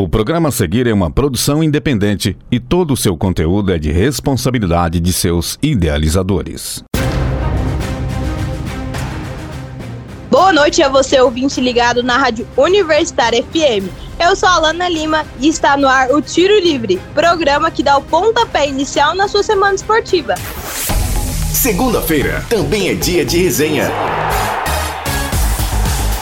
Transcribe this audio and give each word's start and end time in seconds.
O 0.00 0.08
programa 0.08 0.50
a 0.50 0.52
seguir 0.52 0.86
é 0.86 0.92
uma 0.92 1.10
produção 1.10 1.60
independente 1.60 2.38
e 2.52 2.60
todo 2.60 2.92
o 2.92 2.96
seu 2.96 3.16
conteúdo 3.16 3.72
é 3.72 3.78
de 3.80 3.90
responsabilidade 3.90 5.00
de 5.00 5.12
seus 5.12 5.58
idealizadores. 5.60 6.84
Boa 10.30 10.52
noite 10.52 10.84
a 10.84 10.88
você, 10.88 11.20
ouvinte 11.20 11.60
ligado 11.60 12.00
na 12.00 12.16
Rádio 12.16 12.46
Universitária 12.56 13.42
FM. 13.42 13.90
Eu 14.20 14.36
sou 14.36 14.48
a 14.48 14.52
Alana 14.54 14.88
Lima 14.88 15.26
e 15.40 15.48
está 15.48 15.76
no 15.76 15.88
ar 15.88 16.12
o 16.12 16.22
Tiro 16.22 16.60
Livre, 16.60 17.00
programa 17.12 17.68
que 17.68 17.82
dá 17.82 17.96
o 17.96 18.02
pontapé 18.02 18.68
inicial 18.68 19.16
na 19.16 19.26
sua 19.26 19.42
semana 19.42 19.74
esportiva. 19.74 20.36
Segunda-feira 21.52 22.44
também 22.48 22.88
é 22.88 22.94
dia 22.94 23.24
de 23.24 23.38
resenha. 23.42 23.90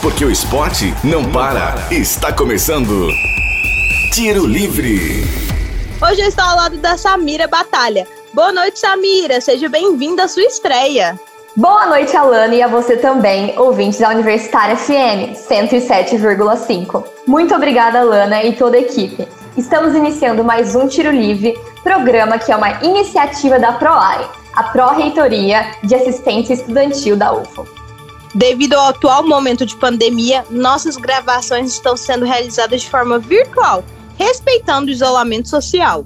Porque 0.01 0.25
o 0.25 0.31
esporte 0.31 0.95
não 1.03 1.23
para. 1.31 1.75
Está 1.91 2.33
começando. 2.33 3.07
Tiro 4.11 4.45
Livre. 4.45 5.23
Hoje 6.01 6.21
eu 6.21 6.27
estou 6.27 6.43
ao 6.43 6.55
lado 6.55 6.77
da 6.77 6.97
Samira 6.97 7.47
Batalha. 7.47 8.07
Boa 8.33 8.51
noite, 8.51 8.79
Samira. 8.79 9.39
Seja 9.41 9.69
bem-vinda 9.69 10.23
à 10.23 10.27
sua 10.27 10.43
estreia. 10.43 11.19
Boa 11.55 11.87
noite, 11.87 12.15
Alana, 12.15 12.53
e 12.53 12.61
a 12.61 12.67
você 12.67 12.97
também, 12.97 13.57
ouvinte 13.59 13.99
da 13.99 14.09
Universitária 14.09 14.75
FM 14.75 15.35
107,5. 15.35 17.03
Muito 17.27 17.53
obrigada, 17.53 17.99
Alana 17.99 18.43
e 18.43 18.55
toda 18.55 18.77
a 18.77 18.81
equipe. 18.81 19.27
Estamos 19.55 19.95
iniciando 19.95 20.43
mais 20.43 20.75
um 20.75 20.87
Tiro 20.87 21.11
Livre, 21.11 21.57
programa 21.83 22.37
que 22.37 22.51
é 22.51 22.55
uma 22.55 22.83
iniciativa 22.83 23.59
da 23.59 23.73
PROAI, 23.73 24.27
a 24.55 24.63
Pró-Reitoria 24.63 25.65
de 25.83 25.95
Assistência 25.95 26.53
Estudantil 26.53 27.15
da 27.15 27.33
UFO. 27.33 27.76
Devido 28.37 28.75
ao 28.75 28.89
atual 28.89 29.27
momento 29.27 29.65
de 29.65 29.75
pandemia, 29.75 30.45
nossas 30.51 30.95
gravações 30.95 31.71
estão 31.71 31.97
sendo 31.97 32.23
realizadas 32.23 32.81
de 32.81 32.89
forma 32.89 33.17
virtual, 33.17 33.83
respeitando 34.15 34.89
o 34.89 34.91
isolamento 34.91 35.49
social. 35.49 36.05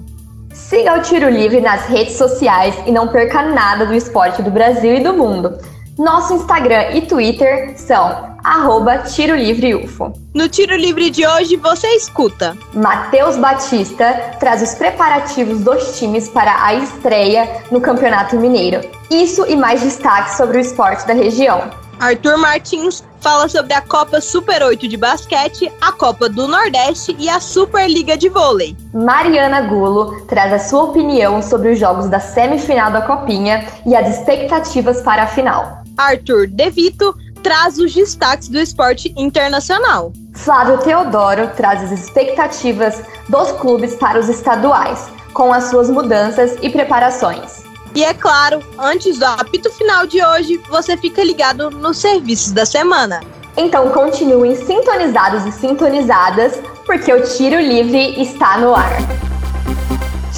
Siga 0.50 0.98
o 0.98 1.02
Tiro 1.02 1.28
Livre 1.28 1.60
nas 1.60 1.84
redes 1.88 2.16
sociais 2.16 2.74
e 2.86 2.90
não 2.90 3.08
perca 3.08 3.42
nada 3.42 3.84
do 3.84 3.92
esporte 3.92 4.40
do 4.40 4.50
Brasil 4.50 4.94
e 4.94 5.00
do 5.00 5.12
mundo. 5.12 5.58
Nosso 5.98 6.32
Instagram 6.32 6.92
e 6.94 7.02
Twitter 7.02 7.74
são 7.76 8.34
arroba 8.42 8.96
Tiro 9.00 9.36
Livre 9.36 9.74
UFO. 9.74 10.10
No 10.32 10.48
Tiro 10.48 10.74
Livre 10.74 11.10
de 11.10 11.26
hoje 11.26 11.56
você 11.56 11.86
escuta. 11.88 12.56
Matheus 12.72 13.36
Batista 13.36 14.36
traz 14.40 14.62
os 14.62 14.74
preparativos 14.74 15.60
dos 15.60 15.98
times 15.98 16.30
para 16.30 16.64
a 16.64 16.72
estreia 16.76 17.62
no 17.70 17.78
Campeonato 17.78 18.36
Mineiro. 18.36 18.80
Isso 19.10 19.44
e 19.46 19.54
mais 19.54 19.82
destaques 19.82 20.38
sobre 20.38 20.56
o 20.56 20.60
esporte 20.62 21.06
da 21.06 21.12
região. 21.12 21.82
Arthur 22.02 22.36
Martins 22.36 23.04
fala 23.20 23.48
sobre 23.48 23.72
a 23.74 23.80
Copa 23.80 24.20
Super 24.20 24.60
8 24.60 24.88
de 24.88 24.96
basquete, 24.96 25.70
a 25.80 25.92
Copa 25.92 26.28
do 26.28 26.48
Nordeste 26.48 27.14
e 27.16 27.28
a 27.28 27.38
Superliga 27.38 28.16
de 28.16 28.28
vôlei. 28.28 28.76
Mariana 28.92 29.60
Gulo 29.60 30.20
traz 30.26 30.52
a 30.52 30.58
sua 30.58 30.82
opinião 30.82 31.40
sobre 31.40 31.70
os 31.70 31.78
jogos 31.78 32.08
da 32.08 32.18
semifinal 32.18 32.90
da 32.90 33.02
Copinha 33.02 33.64
e 33.86 33.94
as 33.94 34.18
expectativas 34.18 35.00
para 35.02 35.22
a 35.22 35.26
final. 35.28 35.84
Arthur 35.96 36.48
Devito 36.48 37.14
traz 37.40 37.78
os 37.78 37.94
destaques 37.94 38.48
do 38.48 38.58
esporte 38.58 39.14
internacional. 39.16 40.12
Flávio 40.34 40.78
Teodoro 40.78 41.52
traz 41.56 41.84
as 41.84 41.92
expectativas 41.92 43.00
dos 43.28 43.52
clubes 43.52 43.94
para 43.94 44.18
os 44.18 44.28
estaduais, 44.28 45.08
com 45.32 45.52
as 45.52 45.70
suas 45.70 45.88
mudanças 45.88 46.58
e 46.62 46.68
preparações. 46.68 47.62
E 47.94 48.02
é 48.04 48.14
claro, 48.14 48.62
antes 48.78 49.18
do 49.18 49.24
apito 49.26 49.70
final 49.70 50.06
de 50.06 50.24
hoje, 50.24 50.60
você 50.68 50.96
fica 50.96 51.22
ligado 51.22 51.70
nos 51.70 51.98
serviços 51.98 52.52
da 52.52 52.64
semana. 52.64 53.20
Então 53.56 53.90
continuem 53.90 54.56
sintonizados 54.56 55.44
e 55.44 55.52
sintonizadas, 55.52 56.58
porque 56.86 57.12
o 57.12 57.22
Tiro 57.22 57.60
Livre 57.60 58.20
está 58.22 58.56
no 58.56 58.74
ar. 58.74 58.96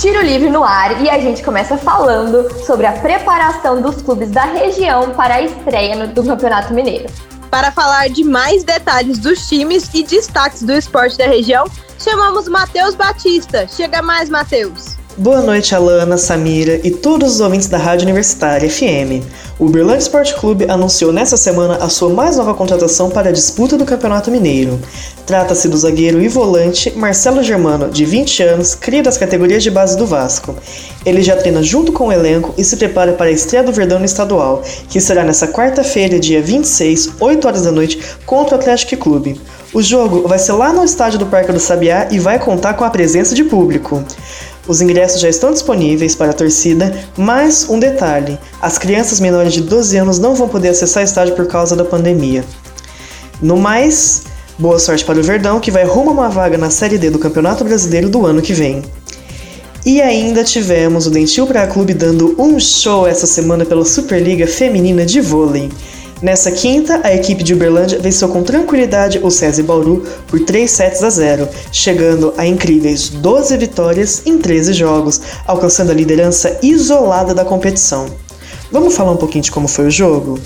Tiro 0.01 0.21
Livre 0.21 0.51
no 0.51 0.65
ar 0.65 1.01
e 1.01 1.09
a 1.09 1.21
gente 1.21 1.45
começa 1.45 1.77
falando 1.79 2.53
sobre 2.65 2.87
a 2.87 2.93
preparação 2.93 3.81
dos 3.81 4.03
clubes 4.03 4.33
da 4.33 4.45
região 4.45 5.11
para 5.11 5.35
a 5.35 5.43
estreia 5.43 6.09
do 6.09 6.25
Campeonato 6.25 6.75
Mineiro. 6.75 7.07
Para 7.49 7.71
falar 7.71 8.09
de 8.09 8.25
mais 8.25 8.65
detalhes 8.65 9.19
dos 9.21 9.47
times 9.47 9.89
e 9.95 10.03
destaques 10.03 10.65
do 10.65 10.73
esporte 10.73 11.17
da 11.17 11.27
região, 11.27 11.67
chamamos 12.01 12.49
Matheus 12.49 12.97
Batista. 12.97 13.69
Chega 13.69 14.03
mais, 14.03 14.29
Matheus. 14.29 14.97
Boa 15.17 15.41
noite, 15.41 15.73
Alana, 15.77 16.19
Samira 16.19 16.81
e 16.83 16.91
todos 16.91 17.35
os 17.35 17.41
ouvintes 17.41 17.69
da 17.69 17.79
Rádio 17.79 18.03
Universitária 18.03 18.69
FM. 18.69 19.23
O 19.61 19.67
Uberlândia 19.67 20.03
Esporte 20.03 20.35
Clube 20.35 20.67
anunciou 20.69 21.13
nesta 21.13 21.37
semana 21.37 21.77
a 21.77 21.89
sua 21.89 22.09
mais 22.09 22.37
nova 22.37 22.53
contratação 22.53 23.09
para 23.09 23.29
a 23.29 23.33
disputa 23.33 23.77
do 23.77 23.85
Campeonato 23.85 24.29
Mineiro. 24.29 24.77
Trata-se 25.25 25.69
do 25.69 25.77
zagueiro 25.77 26.21
e 26.21 26.27
volante 26.27 26.93
Marcelo 26.97 27.45
Germano, 27.45 27.91
de 27.91 28.05
20 28.05 28.43
anos, 28.43 28.75
cria 28.75 29.05
das 29.05 29.17
categorias 29.17 29.63
de 29.63 29.71
base 29.71 29.97
do 29.97 30.05
Vasco. 30.05 30.57
Ele 31.07 31.23
já 31.23 31.37
treina 31.37 31.63
junto 31.63 31.93
com 31.93 32.09
o 32.09 32.13
elenco 32.13 32.53
e 32.59 32.65
se 32.65 32.77
prepara 32.77 33.13
para 33.13 33.27
a 33.27 33.33
estreia 33.33 33.63
do 33.63 33.71
Verdão 33.71 34.01
no 34.01 34.05
estadual, 34.05 34.65
que 34.89 35.01
será 35.01 35.23
nesta 35.23 35.47
quarta-feira, 35.47 36.19
dia 36.19 36.43
26, 36.43 37.13
8 37.21 37.47
horas 37.47 37.63
da 37.63 37.71
noite, 37.71 38.01
contra 38.27 38.57
o 38.57 38.59
Atlético 38.59 38.97
Clube. 38.97 39.41
O 39.73 39.81
jogo 39.81 40.27
vai 40.27 40.41
ser 40.41 40.53
lá 40.53 40.73
no 40.73 40.85
estádio 40.85 41.21
do 41.21 41.27
Parque 41.27 41.53
do 41.53 41.61
Sabiá 41.61 42.09
e 42.11 42.19
vai 42.19 42.39
contar 42.39 42.75
com 42.75 42.85
a 42.85 42.91
presença 42.91 43.33
de 43.33 43.45
público. 43.45 44.05
Os 44.67 44.81
ingressos 44.81 45.21
já 45.21 45.29
estão 45.29 45.53
disponíveis 45.53 46.15
para 46.15 46.31
a 46.31 46.35
torcida, 46.35 46.95
mas 47.17 47.69
um 47.69 47.79
detalhe: 47.79 48.39
as 48.63 48.79
crianças 48.79 49.21
menores 49.21 49.53
de 49.53 49.61
12 49.61 49.97
anos 49.97 50.19
não 50.19 50.35
vão 50.35 50.49
poder 50.49 50.69
acessar 50.69 51.03
o 51.03 51.05
estádio 51.05 51.35
por 51.35 51.47
causa 51.47 51.77
da 51.77 51.85
pandemia. 51.85 52.45
No 53.43 53.57
mais, 53.59 54.23
boa 54.59 54.79
sorte 54.79 55.05
para 55.05 55.19
o 55.19 55.23
Verdão, 55.23 55.61
que 55.61 55.71
vai 55.71 55.85
rumo 55.85 56.11
a 56.11 56.13
uma 56.15 56.29
vaga 56.31 56.57
na 56.57 56.71
Série 56.71 56.97
D 56.97 57.11
do 57.11 57.19
Campeonato 57.19 57.63
Brasileiro 57.63 58.09
do 58.09 58.25
ano 58.25 58.41
que 58.41 58.55
vem. 58.55 58.83
E 59.85 60.01
ainda 60.01 60.43
tivemos 60.43 61.07
o 61.07 61.11
Dentil 61.11 61.47
Praia 61.47 61.67
Clube 61.67 61.93
dando 61.93 62.35
um 62.41 62.59
show 62.59 63.07
essa 63.07 63.27
semana 63.27 63.67
pela 63.67 63.85
Superliga 63.85 64.47
Feminina 64.47 65.05
de 65.05 65.21
Vôlei. 65.21 65.71
Nessa 66.25 66.51
quinta, 66.51 67.03
a 67.05 67.15
equipe 67.15 67.45
de 67.45 67.53
Uberlândia 67.53 67.99
venceu 67.99 68.31
com 68.31 68.43
tranquilidade 68.43 69.21
o 69.23 69.31
César 69.31 69.63
Bauru 69.63 70.07
por 70.27 70.41
3 70.41 70.71
sets 70.71 71.05
a 71.05 71.11
0, 71.11 71.47
chegando 71.71 72.33
a 72.39 72.47
incríveis 72.47 73.11
12 73.11 73.55
vitórias 73.59 74.23
em 74.25 74.39
13 74.39 74.73
jogos, 74.73 75.21
alcançando 75.47 75.91
a 75.91 75.95
liderança 75.95 76.59
isolada 76.63 77.35
da 77.35 77.45
competição. 77.45 78.07
Vamos 78.73 78.97
falar 78.97 79.11
um 79.11 79.19
pouquinho 79.19 79.45
de 79.45 79.51
como 79.51 79.69
foi 79.69 79.89
o 79.89 79.91
jogo? 79.91 80.41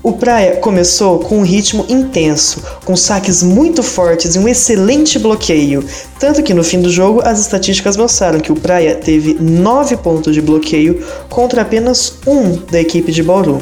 O 0.00 0.12
Praia 0.12 0.58
começou 0.58 1.18
com 1.18 1.38
um 1.38 1.42
ritmo 1.42 1.84
intenso, 1.88 2.62
com 2.84 2.94
saques 2.94 3.42
muito 3.42 3.82
fortes 3.82 4.36
e 4.36 4.38
um 4.38 4.46
excelente 4.46 5.18
bloqueio, 5.18 5.84
tanto 6.20 6.40
que 6.40 6.54
no 6.54 6.62
fim 6.62 6.80
do 6.80 6.88
jogo 6.88 7.20
as 7.24 7.40
estatísticas 7.40 7.96
mostraram 7.96 8.38
que 8.38 8.52
o 8.52 8.56
Praia 8.56 8.94
teve 8.94 9.36
9 9.40 9.96
pontos 9.96 10.32
de 10.32 10.40
bloqueio 10.40 11.04
contra 11.28 11.62
apenas 11.62 12.14
um 12.24 12.52
da 12.70 12.80
equipe 12.80 13.10
de 13.10 13.24
Bauru. 13.24 13.60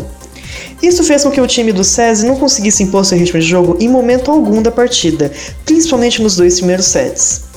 Isso 0.82 1.04
fez 1.04 1.22
com 1.22 1.30
que 1.30 1.40
o 1.40 1.46
time 1.46 1.72
do 1.72 1.84
SESI 1.84 2.26
não 2.26 2.36
conseguisse 2.36 2.82
impor 2.82 3.04
seu 3.04 3.18
ritmo 3.18 3.40
de 3.40 3.46
jogo 3.46 3.76
em 3.80 3.88
momento 3.88 4.30
algum 4.30 4.60
da 4.60 4.70
partida, 4.70 5.32
principalmente 5.64 6.22
nos 6.22 6.36
dois 6.36 6.56
primeiros 6.56 6.86
sets. 6.86 7.54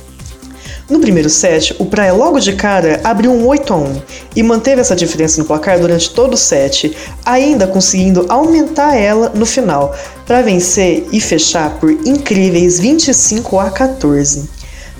No 0.89 1.01
primeiro 1.01 1.29
set, 1.29 1.75
o 1.79 1.85
Praia 1.85 2.13
logo 2.13 2.39
de 2.39 2.53
cara 2.53 3.01
abriu 3.03 3.31
um 3.31 3.45
8 3.45 3.73
a 3.73 3.75
1 3.75 4.01
e 4.38 4.44
manteve 4.44 4.79
essa 4.79 4.95
diferença 4.95 5.38
no 5.38 5.45
placar 5.45 5.77
durante 5.77 6.11
todo 6.11 6.35
o 6.35 6.38
set, 6.38 6.95
ainda 7.25 7.67
conseguindo 7.67 8.25
aumentar 8.29 8.95
ela 8.95 9.29
no 9.35 9.45
final, 9.45 9.94
para 10.25 10.41
vencer 10.41 11.06
e 11.11 11.19
fechar 11.19 11.77
por 11.77 11.91
incríveis 11.91 12.79
25 12.79 13.59
a 13.59 13.69
14. 13.69 14.56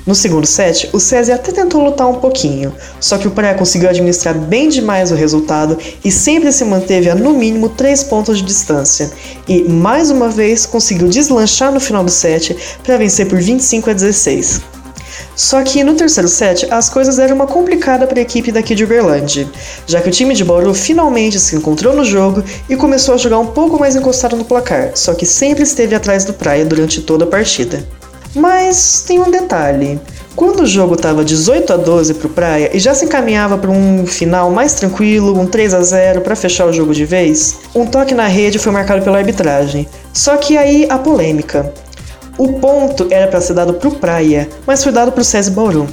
No 0.08 0.16
segundo 0.16 0.48
set, 0.48 0.90
o 0.94 1.02
César 1.02 1.36
até 1.36 1.52
tentou 1.52 1.84
lutar 1.84 2.08
um 2.08 2.16
pouquinho, 2.16 2.74
só 2.98 3.18
que 3.18 3.28
o 3.28 3.32
Praia 3.32 3.56
conseguiu 3.56 3.90
administrar 3.90 4.34
bem 4.34 4.70
demais 4.70 5.12
o 5.12 5.16
resultado 5.16 5.78
e 6.02 6.10
sempre 6.10 6.50
se 6.54 6.64
manteve 6.64 7.10
a 7.10 7.16
no 7.16 7.34
mínimo 7.34 7.68
3 7.68 8.04
pontos 8.04 8.38
de 8.38 8.46
distância, 8.46 9.12
e 9.50 9.64
mais 9.64 10.10
uma 10.10 10.30
vez 10.30 10.66
conseguiu 10.66 11.10
deslanchar 11.10 11.74
no 11.74 11.82
final 11.82 12.06
do 12.06 12.10
set 12.10 12.56
para 12.86 12.96
vencer 12.96 13.28
por 13.28 13.38
25 13.38 13.90
a 13.90 13.94
16. 13.94 14.62
Só 15.36 15.62
que 15.62 15.84
no 15.84 15.94
terceiro 15.94 16.30
set, 16.30 16.66
as 16.72 16.88
coisas 16.90 17.20
eram 17.20 17.36
uma 17.36 17.46
complicada 17.46 18.08
para 18.08 18.20
a 18.20 18.22
equipe 18.22 18.50
daqui 18.50 18.74
de 18.74 18.86
Uberlândia, 18.86 19.46
já 19.86 20.00
que 20.00 20.08
o 20.08 20.12
time 20.12 20.34
de 20.34 20.46
Bauru 20.46 20.74
finalmente 20.74 21.38
se 21.38 21.54
encontrou 21.54 21.94
no 21.94 22.06
jogo 22.06 22.42
e 22.70 22.78
começou 22.78 23.14
a 23.14 23.18
jogar 23.18 23.40
um 23.40 23.48
pouco 23.48 23.78
mais 23.78 23.98
encostado 23.98 24.38
no 24.38 24.46
placar, 24.46 24.92
só 24.96 25.14
que 25.14 25.26
sempre 25.26 25.64
esteve 25.64 25.94
atrás 25.94 26.24
do 26.24 26.32
Praia 26.32 26.66
durante 26.66 27.02
toda 27.02 27.26
a 27.26 27.28
partida. 27.28 27.97
Mas 28.38 29.02
tem 29.02 29.20
um 29.20 29.32
detalhe. 29.32 30.00
Quando 30.36 30.62
o 30.62 30.66
jogo 30.68 30.94
estava 30.94 31.26
18 31.26 31.74
a 31.74 31.78
12 31.78 32.14
para 32.14 32.28
o 32.28 32.30
Praia 32.30 32.70
e 32.72 32.78
já 32.78 32.94
se 32.94 33.06
encaminhava 33.06 33.58
para 33.58 33.72
um 33.72 34.06
final 34.06 34.52
mais 34.52 34.76
tranquilo, 34.76 35.40
um 35.40 35.48
3 35.48 35.74
a 35.74 35.82
0 35.82 36.22
para 36.22 36.36
fechar 36.36 36.68
o 36.68 36.72
jogo 36.72 36.94
de 36.94 37.04
vez, 37.04 37.58
um 37.74 37.88
toque 37.88 38.14
na 38.14 38.28
rede 38.28 38.60
foi 38.60 38.72
marcado 38.72 39.02
pela 39.04 39.18
arbitragem. 39.18 39.88
Só 40.14 40.38
que 40.38 40.56
aí 40.56 40.86
a 40.88 41.00
polêmica. 41.00 41.74
O 42.38 42.54
ponto 42.60 43.08
era 43.10 43.26
para 43.26 43.42
ser 43.42 43.56
dado 43.56 43.74
para 43.74 43.90
o 43.90 43.96
Praia, 43.96 44.48
mas 44.68 44.84
foi 44.84 44.92
dado 44.92 45.12
para 45.12 45.22
o 45.22 45.26
César 45.26 45.50
Bauru. 45.50 45.88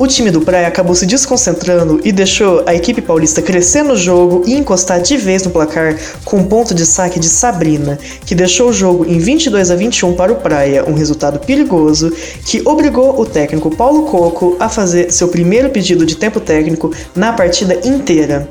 O 0.00 0.06
time 0.06 0.30
do 0.30 0.40
Praia 0.40 0.66
acabou 0.66 0.94
se 0.94 1.04
desconcentrando 1.04 2.00
e 2.02 2.10
deixou 2.10 2.62
a 2.64 2.74
equipe 2.74 3.02
paulista 3.02 3.42
crescer 3.42 3.82
no 3.82 3.94
jogo 3.94 4.42
e 4.46 4.54
encostar 4.54 4.98
de 4.98 5.14
vez 5.18 5.42
no 5.42 5.50
placar 5.50 5.94
com 6.24 6.42
ponto 6.42 6.74
de 6.74 6.86
saque 6.86 7.20
de 7.20 7.28
Sabrina, 7.28 7.98
que 8.24 8.34
deixou 8.34 8.70
o 8.70 8.72
jogo 8.72 9.04
em 9.04 9.18
22 9.18 9.70
a 9.70 9.76
21 9.76 10.14
para 10.14 10.32
o 10.32 10.36
Praia, 10.36 10.86
um 10.88 10.94
resultado 10.94 11.38
perigoso 11.38 12.10
que 12.46 12.62
obrigou 12.64 13.20
o 13.20 13.26
técnico 13.26 13.76
Paulo 13.76 14.04
Coco 14.04 14.56
a 14.58 14.70
fazer 14.70 15.12
seu 15.12 15.28
primeiro 15.28 15.68
pedido 15.68 16.06
de 16.06 16.16
tempo 16.16 16.40
técnico 16.40 16.90
na 17.14 17.34
partida 17.34 17.86
inteira. 17.86 18.48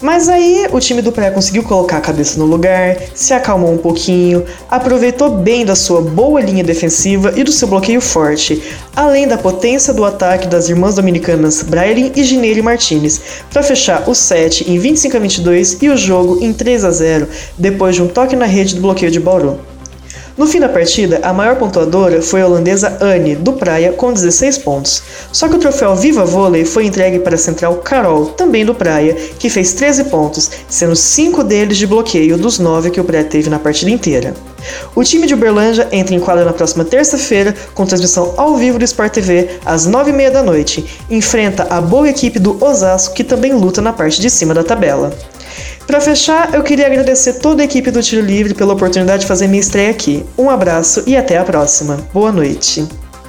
Mas 0.00 0.28
aí 0.28 0.66
o 0.72 0.78
time 0.78 1.00
do 1.00 1.10
Praia 1.10 1.30
conseguiu 1.30 1.62
colocar 1.62 1.96
a 1.96 2.00
cabeça 2.02 2.38
no 2.38 2.44
lugar, 2.44 2.98
se 3.14 3.32
acalmou 3.32 3.72
um 3.72 3.78
pouquinho, 3.78 4.44
aproveitou 4.70 5.30
bem 5.30 5.64
da 5.64 5.74
sua 5.74 6.02
boa 6.02 6.38
linha 6.40 6.62
defensiva 6.62 7.32
e 7.34 7.42
do 7.42 7.50
seu 7.50 7.66
bloqueio 7.66 8.00
forte, 8.02 8.62
além 8.94 9.26
da 9.26 9.38
potência 9.38 9.94
do 9.94 10.04
ataque 10.04 10.48
das 10.48 10.68
irmãs 10.68 10.96
dominicanas 10.96 11.62
Brailin 11.62 12.12
e 12.14 12.24
Gineire 12.24 12.60
Martinez, 12.60 13.20
para 13.50 13.62
fechar 13.62 14.06
o 14.06 14.14
set 14.14 14.70
em 14.70 14.78
25 14.78 15.16
a 15.16 15.20
22 15.20 15.78
e 15.80 15.88
o 15.88 15.96
jogo 15.96 16.44
em 16.44 16.52
3 16.52 16.84
a 16.84 16.90
0, 16.90 17.28
depois 17.56 17.94
de 17.94 18.02
um 18.02 18.08
toque 18.08 18.36
na 18.36 18.46
rede 18.46 18.74
do 18.74 18.82
bloqueio 18.82 19.10
de 19.10 19.18
Bauru. 19.18 19.58
No 20.36 20.46
fim 20.46 20.60
da 20.60 20.68
partida, 20.68 21.18
a 21.22 21.32
maior 21.32 21.56
pontuadora 21.56 22.20
foi 22.20 22.42
a 22.42 22.46
holandesa 22.46 22.98
Anne, 23.00 23.34
do 23.34 23.54
Praia, 23.54 23.92
com 23.92 24.12
16 24.12 24.58
pontos. 24.58 25.02
Só 25.32 25.48
que 25.48 25.54
o 25.54 25.58
troféu 25.58 25.96
Viva 25.96 26.26
Vôlei 26.26 26.66
foi 26.66 26.84
entregue 26.84 27.20
para 27.20 27.36
a 27.36 27.38
central 27.38 27.76
Carol, 27.76 28.26
também 28.26 28.62
do 28.62 28.74
Praia, 28.74 29.14
que 29.38 29.48
fez 29.48 29.72
13 29.72 30.04
pontos, 30.04 30.50
sendo 30.68 30.94
5 30.94 31.42
deles 31.42 31.78
de 31.78 31.86
bloqueio 31.86 32.36
dos 32.36 32.58
9 32.58 32.90
que 32.90 33.00
o 33.00 33.04
Praia 33.04 33.24
teve 33.24 33.48
na 33.48 33.58
partida 33.58 33.90
inteira. 33.90 34.34
O 34.94 35.02
time 35.02 35.26
de 35.26 35.32
Uberlândia 35.32 35.88
entra 35.90 36.14
em 36.14 36.20
quadra 36.20 36.44
na 36.44 36.52
próxima 36.52 36.84
terça-feira, 36.84 37.54
com 37.72 37.86
transmissão 37.86 38.34
ao 38.36 38.58
vivo 38.58 38.78
do 38.78 38.84
Sport 38.84 39.14
TV, 39.14 39.48
às 39.64 39.88
9h30 39.88 40.30
da 40.30 40.42
noite. 40.42 40.84
Enfrenta 41.10 41.66
a 41.70 41.80
boa 41.80 42.10
equipe 42.10 42.38
do 42.38 42.62
Osasco, 42.62 43.14
que 43.14 43.24
também 43.24 43.54
luta 43.54 43.80
na 43.80 43.92
parte 43.92 44.20
de 44.20 44.28
cima 44.28 44.52
da 44.52 44.62
tabela. 44.62 45.16
Para 45.86 46.00
fechar, 46.00 46.52
eu 46.52 46.64
queria 46.64 46.86
agradecer 46.86 47.34
toda 47.34 47.62
a 47.62 47.64
equipe 47.64 47.92
do 47.92 48.02
Tiro 48.02 48.20
Livre 48.26 48.54
pela 48.54 48.74
oportunidade 48.74 49.20
de 49.20 49.28
fazer 49.28 49.46
minha 49.46 49.60
estreia 49.60 49.90
aqui. 49.90 50.26
Um 50.36 50.50
abraço 50.50 51.04
e 51.06 51.16
até 51.16 51.38
a 51.38 51.44
próxima. 51.44 51.96
Boa 52.12 52.32
noite. 52.32 52.86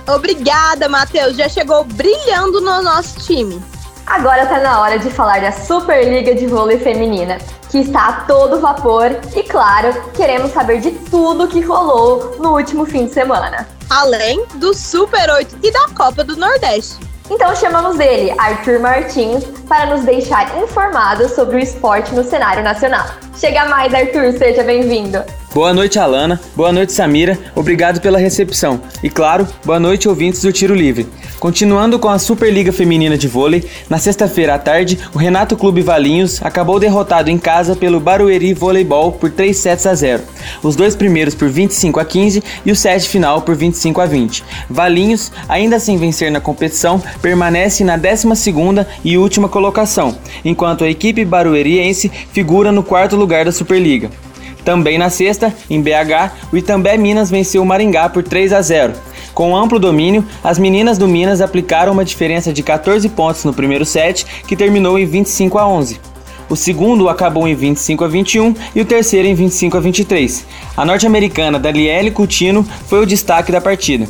Obrigada, 0.07 0.89
Matheus. 0.89 1.37
Já 1.37 1.47
chegou 1.47 1.83
brilhando 1.83 2.59
no 2.59 2.81
nosso 2.81 3.19
time. 3.19 3.61
Agora 4.07 4.43
está 4.43 4.59
na 4.59 4.81
hora 4.81 4.97
de 4.97 5.09
falar 5.11 5.39
da 5.41 5.51
Superliga 5.51 6.33
de 6.33 6.47
Vôlei 6.47 6.79
Feminina, 6.79 7.37
que 7.69 7.79
está 7.79 8.07
a 8.07 8.13
todo 8.21 8.59
vapor 8.59 9.11
e, 9.35 9.43
claro, 9.43 9.93
queremos 10.13 10.51
saber 10.51 10.79
de 10.79 10.91
tudo 10.91 11.47
que 11.47 11.59
rolou 11.59 12.37
no 12.39 12.55
último 12.55 12.85
fim 12.85 13.05
de 13.05 13.13
semana. 13.13 13.67
Além 13.89 14.45
do 14.55 14.73
Super 14.73 15.29
8 15.29 15.57
e 15.61 15.71
da 15.71 15.89
Copa 15.89 16.23
do 16.23 16.35
Nordeste. 16.35 16.97
Então 17.29 17.55
chamamos 17.55 17.99
ele, 17.99 18.33
Arthur 18.37 18.79
Martins, 18.79 19.43
para 19.67 19.87
nos 19.87 20.05
deixar 20.05 20.57
informados 20.57 21.31
sobre 21.31 21.57
o 21.57 21.59
esporte 21.59 22.15
no 22.15 22.23
cenário 22.23 22.63
nacional. 22.63 23.05
Chega 23.39 23.65
mais, 23.65 23.93
Arthur, 23.93 24.33
seja 24.35 24.63
bem-vindo. 24.63 25.23
Boa 25.53 25.73
noite, 25.73 25.97
Alana. 25.97 26.39
Boa 26.55 26.71
noite, 26.71 26.91
Samira. 26.91 27.37
Obrigado 27.55 28.01
pela 28.01 28.19
recepção. 28.19 28.81
E 29.01 29.09
claro, 29.09 29.47
boa 29.63 29.79
noite, 29.79 30.09
ouvintes 30.09 30.41
do 30.41 30.51
Tiro 30.51 30.75
Livre. 30.75 31.07
Continuando 31.39 31.99
com 31.99 32.09
a 32.09 32.19
Superliga 32.19 32.71
Feminina 32.71 33.17
de 33.17 33.27
Vôlei, 33.27 33.63
na 33.89 33.99
sexta-feira 33.99 34.55
à 34.55 34.59
tarde, 34.59 34.99
o 35.13 35.17
Renato 35.17 35.55
Clube 35.55 35.81
Valinhos 35.81 36.43
acabou 36.43 36.79
derrotado 36.79 37.29
em 37.29 37.37
casa 37.37 37.75
pelo 37.75 37.99
Barueri 37.99 38.53
Voleibol 38.53 39.11
por 39.11 39.29
3 39.29 39.55
sets 39.55 39.85
a 39.85 39.93
0. 39.93 40.23
Os 40.63 40.75
dois 40.75 40.95
primeiros 40.95 41.35
por 41.35 41.47
25 41.47 41.99
a 41.99 42.05
15 42.05 42.43
e 42.65 42.71
o 42.71 42.75
set 42.75 43.07
final 43.07 43.41
por 43.41 43.55
25 43.55 44.01
a 44.01 44.05
20. 44.05 44.43
Valinhos, 44.69 45.31
ainda 45.47 45.79
sem 45.79 45.97
vencer 45.97 46.31
na 46.31 46.41
competição, 46.41 47.01
permanece 47.21 47.83
na 47.83 47.97
12ª 47.97 48.85
e 49.03 49.17
última 49.17 49.47
colocação, 49.47 50.17
enquanto 50.43 50.83
a 50.83 50.89
equipe 50.89 51.23
barueriense 51.23 52.11
figura 52.31 52.71
no 52.71 52.83
quarto 52.83 53.15
lugar 53.15 53.26
da 53.27 53.51
Superliga. 53.51 54.09
Também 54.63 54.97
na 54.97 55.09
sexta, 55.09 55.53
em 55.69 55.81
BH, 55.81 56.31
o 56.51 56.57
Itambé 56.57 56.97
Minas 56.97 57.29
venceu 57.29 57.61
o 57.61 57.65
Maringá 57.65 58.09
por 58.09 58.23
3 58.23 58.51
a 58.51 58.61
0. 58.61 58.93
Com 59.33 59.55
amplo 59.55 59.79
domínio, 59.79 60.25
as 60.43 60.57
meninas 60.57 60.97
do 60.97 61.07
Minas 61.07 61.41
aplicaram 61.41 61.93
uma 61.93 62.03
diferença 62.03 62.51
de 62.51 62.63
14 62.63 63.07
pontos 63.09 63.45
no 63.45 63.53
primeiro 63.53 63.85
set, 63.85 64.25
que 64.47 64.55
terminou 64.55 64.97
em 64.97 65.05
25 65.05 65.57
a 65.57 65.67
11. 65.67 65.99
O 66.49 66.55
segundo 66.55 67.07
acabou 67.09 67.47
em 67.47 67.53
25 67.53 68.03
a 68.03 68.07
21 68.07 68.55
e 68.73 68.81
o 68.81 68.85
terceiro 68.85 69.27
em 69.27 69.35
25 69.35 69.77
a 69.77 69.79
23. 69.79 70.45
A 70.75 70.85
norte-americana 70.85 71.59
Daniele 71.59 72.09
Coutinho 72.09 72.65
foi 72.87 73.01
o 73.01 73.05
destaque 73.05 73.51
da 73.51 73.61
partida. 73.61 74.07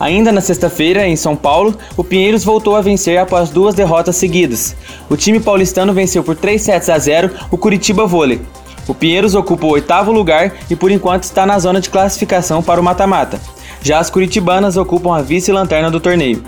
Ainda 0.00 0.32
na 0.32 0.40
sexta-feira, 0.40 1.06
em 1.06 1.14
São 1.14 1.36
Paulo, 1.36 1.76
o 1.94 2.02
Pinheiros 2.02 2.42
voltou 2.42 2.74
a 2.74 2.80
vencer 2.80 3.18
após 3.18 3.50
duas 3.50 3.74
derrotas 3.74 4.16
seguidas. 4.16 4.74
O 5.10 5.16
time 5.16 5.38
paulistano 5.38 5.92
venceu 5.92 6.24
por 6.24 6.34
3 6.34 6.60
sets 6.60 6.88
a 6.88 6.98
0 6.98 7.30
o 7.50 7.58
Curitiba 7.58 8.06
Vôlei. 8.06 8.40
O 8.88 8.94
Pinheiros 8.94 9.34
ocupa 9.34 9.66
o 9.66 9.72
oitavo 9.72 10.10
lugar 10.10 10.54
e 10.70 10.74
por 10.74 10.90
enquanto 10.90 11.24
está 11.24 11.44
na 11.44 11.58
zona 11.58 11.82
de 11.82 11.90
classificação 11.90 12.62
para 12.62 12.80
o 12.80 12.82
mata-mata. 12.82 13.38
Já 13.82 13.98
as 13.98 14.08
curitibanas 14.08 14.78
ocupam 14.78 15.14
a 15.14 15.20
vice-lanterna 15.20 15.90
do 15.90 16.00
torneio. 16.00 16.42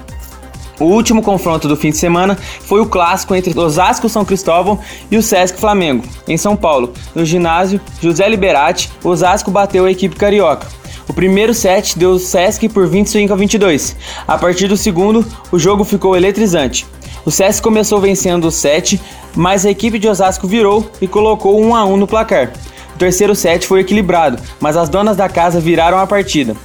O 0.80 0.86
último 0.86 1.22
confronto 1.22 1.68
do 1.68 1.76
fim 1.76 1.90
de 1.90 1.98
semana 1.98 2.36
foi 2.62 2.80
o 2.80 2.86
clássico 2.86 3.34
entre 3.34 3.56
Osasco 3.56 4.08
São 4.08 4.24
Cristóvão 4.24 4.80
e 5.10 5.16
o 5.18 5.22
Sesc 5.22 5.60
Flamengo, 5.60 6.04
em 6.26 6.38
São 6.38 6.56
Paulo. 6.56 6.94
No 7.14 7.24
ginásio 7.24 7.78
José 8.00 8.26
Liberati, 8.28 8.90
Osasco 9.04 9.50
bateu 9.50 9.84
a 9.84 9.90
equipe 9.90 10.16
carioca. 10.16 10.66
O 11.12 11.14
primeiro 11.14 11.52
set 11.52 11.98
deu 11.98 12.18
Sesc 12.18 12.70
por 12.70 12.88
25 12.88 13.34
a 13.34 13.36
22. 13.36 13.94
A 14.26 14.38
partir 14.38 14.66
do 14.66 14.78
segundo, 14.78 15.22
o 15.52 15.58
jogo 15.58 15.84
ficou 15.84 16.16
eletrizante. 16.16 16.86
O 17.22 17.30
Sesc 17.30 17.62
começou 17.62 18.00
vencendo 18.00 18.46
o 18.46 18.50
set, 18.50 18.98
mas 19.36 19.66
a 19.66 19.70
equipe 19.70 19.98
de 19.98 20.08
Osasco 20.08 20.48
virou 20.48 20.90
e 21.02 21.06
colocou 21.06 21.60
1 21.60 21.76
a 21.76 21.84
1 21.84 21.96
no 21.98 22.06
placar. 22.06 22.50
O 22.94 22.98
terceiro 22.98 23.34
set 23.34 23.66
foi 23.66 23.80
equilibrado, 23.80 24.38
mas 24.58 24.74
as 24.74 24.88
donas 24.88 25.14
da 25.14 25.28
casa 25.28 25.60
viraram 25.60 25.98
a 25.98 26.06
partida. 26.06 26.56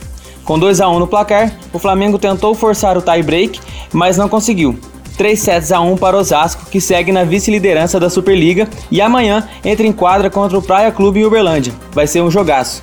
Com 0.45 0.57
2 0.57 0.79
a 0.79 0.87
1 0.87 0.97
no 0.97 1.07
placar, 1.07 1.51
o 1.73 1.77
Flamengo 1.77 2.17
tentou 2.17 2.55
forçar 2.55 2.97
o 2.97 3.01
tie-break, 3.01 3.59
mas 3.91 4.15
não 4.15 4.29
conseguiu. 4.29 4.79
3 5.17 5.37
sets 5.37 5.73
a 5.73 5.81
1 5.81 5.97
para 5.97 6.15
Osasco, 6.15 6.67
que 6.71 6.79
segue 6.79 7.11
na 7.11 7.25
vice-liderança 7.25 7.99
da 7.99 8.09
Superliga 8.09 8.65
e 8.89 9.01
amanhã 9.01 9.45
entra 9.65 9.85
em 9.85 9.91
quadra 9.91 10.29
contra 10.29 10.57
o 10.57 10.61
Praia 10.61 10.89
Clube 10.89 11.19
em 11.19 11.25
Uberlândia. 11.25 11.73
Vai 11.91 12.07
ser 12.07 12.21
um 12.21 12.31
jogaço. 12.31 12.81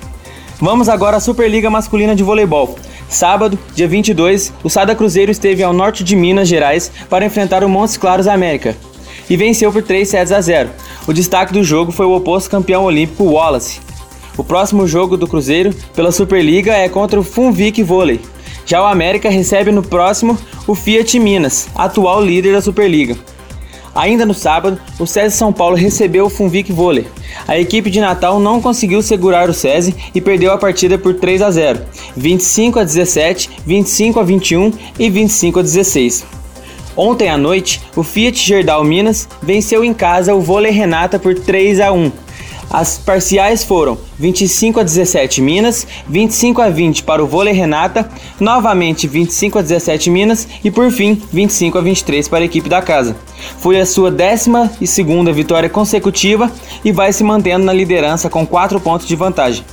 Vamos 0.59 0.87
agora 0.87 1.17
à 1.17 1.19
Superliga 1.19 1.69
Masculina 1.69 2.15
de 2.15 2.23
Voleibol. 2.23 2.77
Sábado, 3.09 3.59
dia 3.73 3.87
22, 3.87 4.53
o 4.63 4.69
Sada 4.69 4.95
Cruzeiro 4.95 5.29
esteve 5.29 5.61
ao 5.61 5.73
norte 5.73 6.01
de 6.01 6.15
Minas 6.15 6.47
Gerais 6.47 6.89
para 7.09 7.25
enfrentar 7.25 7.61
o 7.63 7.69
Montes 7.69 7.97
Claros 7.97 8.25
América 8.25 8.75
e 9.29 9.35
venceu 9.35 9.71
por 9.71 9.83
3 9.83 10.07
sets 10.07 10.31
a 10.31 10.39
0. 10.39 10.69
O 11.07 11.13
destaque 11.13 11.51
do 11.51 11.63
jogo 11.63 11.91
foi 11.91 12.05
o 12.05 12.15
oposto 12.15 12.49
campeão 12.49 12.85
olímpico 12.85 13.25
Wallace. 13.25 13.81
O 14.37 14.43
próximo 14.43 14.87
jogo 14.87 15.17
do 15.17 15.27
Cruzeiro 15.27 15.73
pela 15.93 16.11
Superliga 16.11 16.73
é 16.73 16.87
contra 16.87 17.19
o 17.19 17.23
Funvic 17.23 17.83
Vôlei. 17.83 18.21
Já 18.65 18.81
o 18.81 18.85
América 18.85 19.29
recebe 19.29 19.71
no 19.71 19.83
próximo 19.83 20.37
o 20.65 20.73
Fiat 20.73 21.19
Minas, 21.19 21.67
atual 21.75 22.23
líder 22.23 22.53
da 22.53 22.61
Superliga. 22.61 23.17
Ainda 23.95 24.25
no 24.25 24.33
sábado, 24.33 24.77
o 24.99 25.07
SESI 25.07 25.37
São 25.37 25.53
Paulo 25.53 25.77
recebeu 25.77 26.25
o 26.25 26.29
Funvic 26.29 26.69
Vôlei. 26.69 27.07
A 27.47 27.57
equipe 27.57 27.89
de 27.89 28.01
Natal 28.01 28.41
não 28.41 28.61
conseguiu 28.61 29.01
segurar 29.01 29.49
o 29.49 29.53
SESI 29.53 29.95
e 30.13 30.19
perdeu 30.19 30.51
a 30.51 30.57
partida 30.57 30.97
por 30.97 31.13
3 31.13 31.41
a 31.41 31.49
0, 31.49 31.79
25 32.17 32.79
a 32.79 32.83
17, 32.83 33.49
25 33.65 34.19
a 34.19 34.23
21 34.23 34.73
e 34.99 35.09
25 35.09 35.59
a 35.59 35.61
16. 35.61 36.25
Ontem 36.97 37.29
à 37.29 37.37
noite, 37.37 37.81
o 37.95 38.03
Fiat 38.03 38.37
Gerdau 38.37 38.83
Minas 38.83 39.29
venceu 39.41 39.83
em 39.83 39.93
casa 39.93 40.35
o 40.35 40.41
Vôlei 40.41 40.71
Renata 40.71 41.17
por 41.17 41.33
3 41.33 41.79
a 41.79 41.93
1. 41.93 42.24
As 42.69 42.97
parciais 42.97 43.63
foram 43.63 43.97
25 44.17 44.79
a 44.79 44.83
17 44.83 45.41
Minas, 45.41 45.87
25 46.07 46.61
a 46.61 46.69
20 46.69 47.03
para 47.03 47.23
o 47.23 47.27
Vôlei 47.27 47.53
Renata, 47.53 48.09
novamente 48.39 49.07
25 49.07 49.59
a 49.59 49.61
17 49.61 50.09
Minas 50.09 50.47
e 50.63 50.71
por 50.71 50.91
fim 50.91 51.21
25 51.31 51.77
a 51.77 51.81
23 51.81 52.27
para 52.27 52.39
a 52.39 52.45
equipe 52.45 52.67
da 52.67 52.81
casa. 52.81 53.15
Foi 53.59 53.79
a 53.79 53.85
sua 53.85 54.11
décima 54.11 54.71
e 54.81 54.87
segunda 54.87 55.31
vitória 55.31 55.69
consecutiva 55.69 56.51
e 56.83 56.91
vai 56.91 57.13
se 57.13 57.23
mantendo 57.23 57.65
na 57.65 57.73
liderança 57.73 58.29
com 58.29 58.45
4 58.45 58.79
pontos 58.79 59.07
de 59.07 59.15
vantagem. 59.15 59.63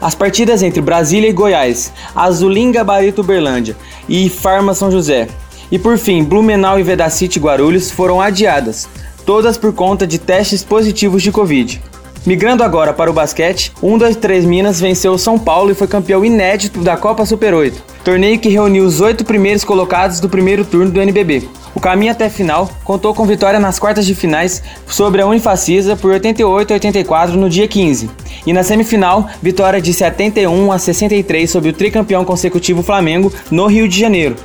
As 0.00 0.14
partidas 0.14 0.62
entre 0.62 0.80
Brasília 0.80 1.28
e 1.28 1.32
Goiás, 1.32 1.92
Azulim 2.14 2.72
Gabarito 2.72 3.22
Berlândia 3.22 3.76
e 4.08 4.30
Farma 4.30 4.72
São 4.72 4.90
José, 4.90 5.28
e 5.70 5.78
por 5.78 5.98
fim 5.98 6.24
Blumenau 6.24 6.78
e 6.78 6.82
Vedacity 6.82 7.38
Guarulhos 7.38 7.90
foram 7.90 8.20
adiadas, 8.20 8.88
todas 9.26 9.58
por 9.58 9.74
conta 9.74 10.06
de 10.06 10.18
testes 10.18 10.64
positivos 10.64 11.22
de 11.22 11.30
Covid. 11.30 11.82
Migrando 12.26 12.62
agora 12.62 12.92
para 12.92 13.10
o 13.10 13.14
basquete, 13.14 13.72
123 13.80 14.44
Minas 14.44 14.78
venceu 14.78 15.12
o 15.12 15.18
São 15.18 15.38
Paulo 15.38 15.70
e 15.70 15.74
foi 15.74 15.86
campeão 15.86 16.22
inédito 16.22 16.80
da 16.80 16.94
Copa 16.94 17.24
Super 17.24 17.54
8, 17.54 17.82
torneio 18.04 18.38
que 18.38 18.48
reuniu 18.48 18.84
os 18.84 19.00
oito 19.00 19.24
primeiros 19.24 19.64
colocados 19.64 20.20
do 20.20 20.28
primeiro 20.28 20.64
turno 20.64 20.90
do 20.90 21.00
NBB. 21.00 21.48
O 21.74 21.80
caminho 21.80 22.10
até 22.10 22.26
a 22.26 22.30
final 22.30 22.68
contou 22.84 23.14
com 23.14 23.24
vitória 23.24 23.60
nas 23.60 23.78
quartas 23.78 24.04
de 24.04 24.14
finais 24.14 24.62
sobre 24.86 25.22
a 25.22 25.26
Unifacisa 25.26 25.94
por 25.94 26.10
88 26.10 26.72
a 26.72 26.74
84 26.74 27.36
no 27.36 27.48
dia 27.48 27.68
15. 27.68 28.10
E 28.46 28.52
na 28.52 28.62
semifinal, 28.62 29.28
vitória 29.40 29.80
de 29.80 29.92
71 29.92 30.72
a 30.72 30.78
63 30.78 31.48
sobre 31.48 31.70
o 31.70 31.72
tricampeão 31.72 32.24
consecutivo 32.24 32.82
Flamengo 32.82 33.32
no 33.50 33.66
Rio 33.66 33.88
de 33.88 33.98
Janeiro. 33.98 34.36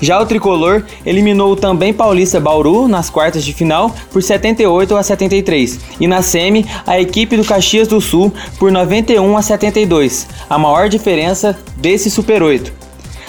Já 0.00 0.20
o 0.20 0.26
tricolor 0.26 0.84
eliminou 1.04 1.52
o 1.52 1.56
também 1.56 1.92
paulista 1.92 2.38
Bauru 2.38 2.86
nas 2.86 3.10
quartas 3.10 3.44
de 3.44 3.52
final 3.52 3.94
por 4.12 4.22
78 4.22 4.96
a 4.96 5.02
73 5.02 5.80
e 6.00 6.06
na 6.06 6.22
semi 6.22 6.66
a 6.86 7.00
equipe 7.00 7.36
do 7.36 7.44
Caxias 7.44 7.88
do 7.88 8.00
Sul 8.00 8.32
por 8.58 8.70
91 8.70 9.36
a 9.36 9.42
72, 9.42 10.26
a 10.48 10.58
maior 10.58 10.88
diferença 10.88 11.58
desse 11.76 12.10
Super 12.10 12.42
8. 12.42 12.83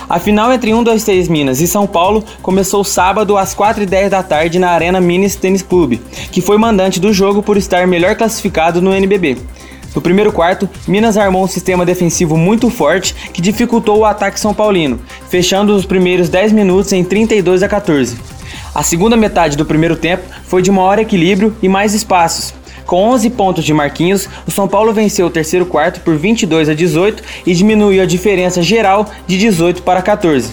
A 0.08 0.20
final 0.20 0.54
entre 0.54 0.72
123 0.72 1.28
Minas 1.28 1.62
e 1.62 1.68
São 1.68 1.88
Paulo 1.88 2.24
começou 2.42 2.84
sábado 2.84 3.38
às 3.38 3.56
4h10 3.56 4.10
da 4.10 4.22
tarde 4.22 4.60
na 4.60 4.70
Arena 4.70 5.02
Minas 5.02 5.36
Tênis 5.36 5.64
Clube, 5.64 6.00
que 6.32 6.42
foi 6.42 6.60
mandante 6.60 7.00
do 7.00 7.12
jogo 7.12 7.42
por 7.42 7.58
estar 7.58 7.88
melhor 7.88 8.16
classificado 8.16 8.82
no 8.82 8.94
NBB. 8.94 9.38
No 9.96 10.02
primeiro 10.02 10.32
quarto, 10.32 10.70
Minas 10.88 11.18
armou 11.18 11.44
um 11.44 11.48
sistema 11.48 11.86
defensivo 11.86 12.38
muito 12.38 12.70
forte 12.70 13.16
que 13.34 13.42
dificultou 13.42 13.98
o 13.98 14.06
ataque 14.06 14.40
são 14.40 14.54
paulino, 14.54 15.00
fechando 15.28 15.76
os 15.76 15.86
primeiros 15.86 16.30
10 16.30 16.52
minutos 16.52 16.92
em 16.94 17.04
32 17.04 17.64
a 17.64 17.68
14. 17.68 18.16
A 18.76 18.84
segunda 18.84 19.18
metade 19.18 19.58
do 19.58 19.66
primeiro 19.66 19.96
tempo 19.96 20.24
foi 20.44 20.62
de 20.62 20.70
maior 20.70 21.00
equilíbrio 21.00 21.56
e 21.64 21.70
mais 21.70 21.96
espaços, 21.96 22.54
com 22.86 23.10
11 23.10 23.32
pontos 23.32 23.64
de 23.64 23.74
Marquinhos, 23.74 24.30
o 24.48 24.52
São 24.52 24.68
Paulo 24.68 24.94
venceu 24.94 25.28
o 25.28 25.30
terceiro 25.30 25.66
quarto 25.66 26.02
por 26.02 26.16
22 26.18 26.70
a 26.70 26.74
18 26.74 27.24
e 27.46 27.54
diminuiu 27.54 28.04
a 28.04 28.06
diferença 28.06 28.62
geral 28.62 29.10
de 29.26 29.38
18 29.38 29.82
para 29.82 30.02
14. 30.02 30.52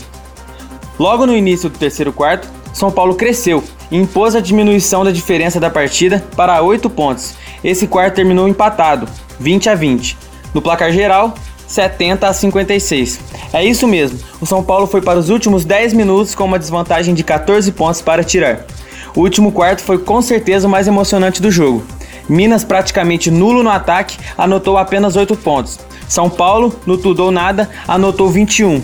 Logo 0.98 1.26
no 1.26 1.36
início 1.36 1.68
do 1.68 1.78
terceiro 1.78 2.12
quarto, 2.12 2.48
São 2.72 2.90
Paulo 2.90 3.14
cresceu 3.14 3.62
e 3.90 3.96
impôs 3.96 4.34
a 4.34 4.40
diminuição 4.40 5.04
da 5.04 5.10
diferença 5.10 5.60
da 5.60 5.68
partida 5.68 6.24
para 6.34 6.62
8 6.62 6.88
pontos. 6.88 7.34
Esse 7.62 7.86
quarto 7.86 8.14
terminou 8.14 8.48
empatado, 8.48 9.06
20 9.38 9.68
a 9.68 9.74
20. 9.74 10.16
No 10.54 10.62
placar 10.62 10.90
geral, 10.90 11.34
70 11.66 12.28
a 12.28 12.32
56. 12.32 13.20
É 13.52 13.64
isso 13.64 13.86
mesmo, 13.86 14.18
o 14.40 14.46
São 14.46 14.62
Paulo 14.62 14.86
foi 14.86 15.02
para 15.02 15.18
os 15.18 15.28
últimos 15.28 15.64
10 15.64 15.92
minutos 15.92 16.34
com 16.34 16.44
uma 16.44 16.58
desvantagem 16.58 17.14
de 17.14 17.22
14 17.22 17.70
pontos 17.72 18.00
para 18.00 18.24
tirar. 18.24 18.64
O 19.14 19.20
último 19.20 19.52
quarto 19.52 19.82
foi 19.82 19.98
com 19.98 20.22
certeza 20.22 20.66
o 20.66 20.70
mais 20.70 20.88
emocionante 20.88 21.42
do 21.42 21.50
jogo. 21.50 21.84
Minas, 22.28 22.64
praticamente 22.64 23.30
nulo 23.30 23.62
no 23.62 23.70
ataque, 23.70 24.18
anotou 24.36 24.78
apenas 24.78 25.16
8 25.16 25.36
pontos. 25.36 25.78
São 26.08 26.28
Paulo, 26.28 26.74
no 26.86 26.98
tudo 26.98 27.24
ou 27.24 27.30
nada, 27.30 27.70
anotou 27.86 28.28
21. 28.28 28.82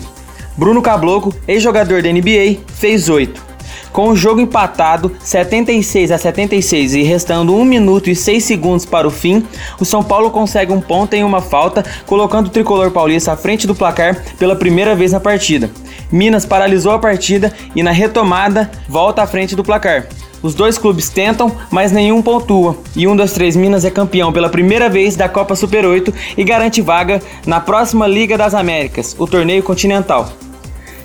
Bruno 0.57 0.81
Caboclo, 0.81 1.33
ex-jogador 1.47 2.01
da 2.01 2.11
NBA, 2.11 2.59
fez 2.67 3.07
8. 3.07 3.48
Com 3.91 4.09
o 4.09 4.15
jogo 4.15 4.39
empatado 4.39 5.11
76 5.19 6.11
a 6.11 6.17
76 6.17 6.93
e 6.93 7.03
restando 7.03 7.55
1 7.55 7.65
minuto 7.65 8.09
e 8.09 8.15
6 8.15 8.43
segundos 8.43 8.85
para 8.85 9.07
o 9.07 9.11
fim, 9.11 9.45
o 9.79 9.85
São 9.85 10.03
Paulo 10.03 10.29
consegue 10.31 10.71
um 10.71 10.81
ponto 10.81 11.13
em 11.13 11.23
uma 11.23 11.41
falta, 11.41 11.83
colocando 12.05 12.47
o 12.47 12.51
tricolor 12.51 12.91
paulista 12.91 13.33
à 13.33 13.37
frente 13.37 13.65
do 13.65 13.75
placar 13.75 14.23
pela 14.37 14.55
primeira 14.55 14.95
vez 14.95 15.11
na 15.11 15.19
partida. 15.19 15.69
Minas 16.11 16.45
paralisou 16.45 16.91
a 16.91 16.99
partida 16.99 17.53
e 17.75 17.83
na 17.83 17.91
retomada 17.91 18.69
volta 18.87 19.21
à 19.21 19.27
frente 19.27 19.55
do 19.55 19.63
placar. 19.63 20.07
Os 20.41 20.55
dois 20.55 20.77
clubes 20.77 21.09
tentam, 21.09 21.51
mas 21.69 21.91
nenhum 21.91 22.21
pontua. 22.21 22.77
E 22.95 23.07
um 23.07 23.15
das 23.15 23.33
três 23.33 23.55
Minas 23.55 23.83
é 23.83 23.91
campeão 23.91 24.31
pela 24.31 24.49
primeira 24.49 24.89
vez 24.89 25.15
da 25.15 25.27
Copa 25.27 25.55
Super 25.55 25.85
8 25.85 26.13
e 26.37 26.43
garante 26.43 26.81
vaga 26.81 27.21
na 27.45 27.59
próxima 27.59 28.07
Liga 28.07 28.37
das 28.37 28.53
Américas, 28.53 29.15
o 29.19 29.27
torneio 29.27 29.61
continental. 29.61 30.31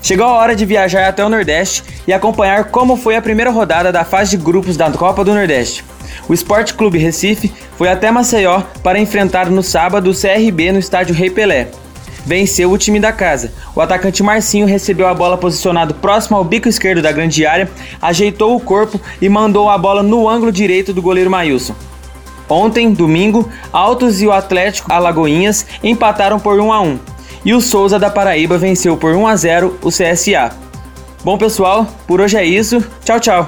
Chegou 0.04 0.26
a 0.26 0.34
hora 0.34 0.54
de 0.54 0.66
viajar 0.66 1.08
até 1.08 1.25
o 1.25 1.30
Nordeste 1.30 1.82
e 2.06 2.12
acompanhar 2.12 2.64
como 2.64 2.94
foi 2.94 3.16
a 3.16 3.23
primeira 3.23 3.50
rodada 3.50 3.90
da 3.90 4.04
fase 4.04 4.37
de 4.37 4.44
grupos 4.44 4.76
da 4.76 4.90
Copa 4.90 5.25
do 5.25 5.32
Nordeste. 5.32 5.82
O 6.28 6.34
Esporte 6.34 6.75
Clube 6.75 6.99
Recife 6.99 7.50
foi 7.78 7.88
até 7.88 8.11
Maceió 8.11 8.61
para 8.82 8.99
enfrentar 8.99 9.49
no 9.49 9.62
sábado 9.62 10.11
o 10.11 10.14
CRB 10.14 10.73
no 10.73 10.78
estádio 10.78 11.14
Rei 11.14 11.30
Pelé 11.30 11.68
venceu 12.26 12.70
o 12.70 12.78
time 12.78 13.00
da 13.00 13.12
casa. 13.12 13.52
O 13.75 13.80
atacante 13.80 14.23
Marcinho 14.23 14.66
recebeu 14.66 15.06
a 15.06 15.14
bola 15.14 15.38
posicionado 15.38 15.94
próximo 15.94 16.37
ao 16.37 16.44
bico 16.44 16.68
esquerdo 16.68 17.02
da 17.02 17.12
grande 17.12 17.44
área, 17.44 17.70
ajeitou 18.00 18.56
o 18.56 18.61
corpo 18.61 19.00
e 19.20 19.28
mandou 19.28 19.68
a 19.68 19.76
bola 19.76 20.02
no 20.02 20.28
ângulo 20.28 20.50
direito 20.50 20.92
do 20.92 21.02
goleiro 21.02 21.30
Maílson. 21.30 21.75
Ontem, 22.49 22.92
domingo, 22.92 23.50
Altos 23.73 24.23
e 24.23 24.26
o 24.26 24.32
Atlético 24.32 24.92
Alagoinhas 24.92 25.66
empataram 25.82 26.38
por 26.38 26.58
1 26.58 26.73
a 26.73 26.80
1 26.80 27.13
e 27.45 27.55
o 27.55 27.61
Souza 27.61 27.99
da 27.99 28.11
Paraíba 28.11 28.57
venceu 28.57 28.97
por 28.97 29.15
1 29.15 29.27
a 29.27 29.37
0 29.37 29.79
o 29.83 29.89
CSA. 29.89 30.53
Bom 31.23 31.39
pessoal, 31.39 31.87
por 32.07 32.21
hoje 32.21 32.37
é 32.37 32.45
isso. 32.45 32.85
Tchau, 33.05 33.21
tchau. 33.21 33.47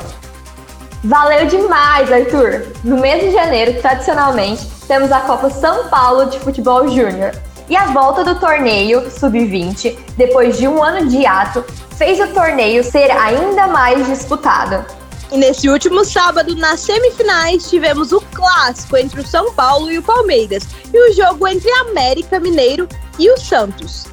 Valeu 1.05 1.47
demais, 1.47 2.11
Arthur! 2.11 2.67
No 2.83 2.99
mês 2.99 3.23
de 3.23 3.33
janeiro, 3.33 3.81
tradicionalmente, 3.81 4.67
temos 4.89 5.13
a 5.13 5.21
Copa 5.21 5.51
São 5.51 5.89
Paulo 5.89 6.27
de 6.27 6.39
Futebol 6.41 6.89
Júnior, 6.89 7.33
e 7.69 7.77
a 7.77 7.87
volta 7.87 8.25
do 8.25 8.39
torneio 8.39 9.11
Sub-20, 9.11 9.97
depois 10.17 10.57
de 10.57 10.69
um 10.69 10.83
ano 10.83 11.09
de 11.09 11.27
ato, 11.27 11.65
fez 11.97 12.21
o 12.21 12.29
torneio 12.29 12.85
ser 12.85 13.11
ainda 13.11 13.67
mais 13.67 14.07
disputado. 14.07 14.85
E 15.33 15.37
nesse 15.37 15.69
último 15.69 16.05
sábado, 16.05 16.55
nas 16.55 16.81
semifinais, 16.81 17.69
tivemos 17.69 18.13
o 18.13 18.21
clássico 18.33 18.97
entre 18.97 19.21
o 19.21 19.27
São 19.27 19.53
Paulo 19.53 19.91
e 19.91 19.99
o 19.99 20.03
Palmeiras 20.03 20.65
e 20.93 21.11
o 21.11 21.15
jogo 21.15 21.49
entre 21.49 21.71
América 21.73 22.39
Mineiro 22.39 22.89
e 23.19 23.31
o 23.31 23.37
Santos. 23.37 24.07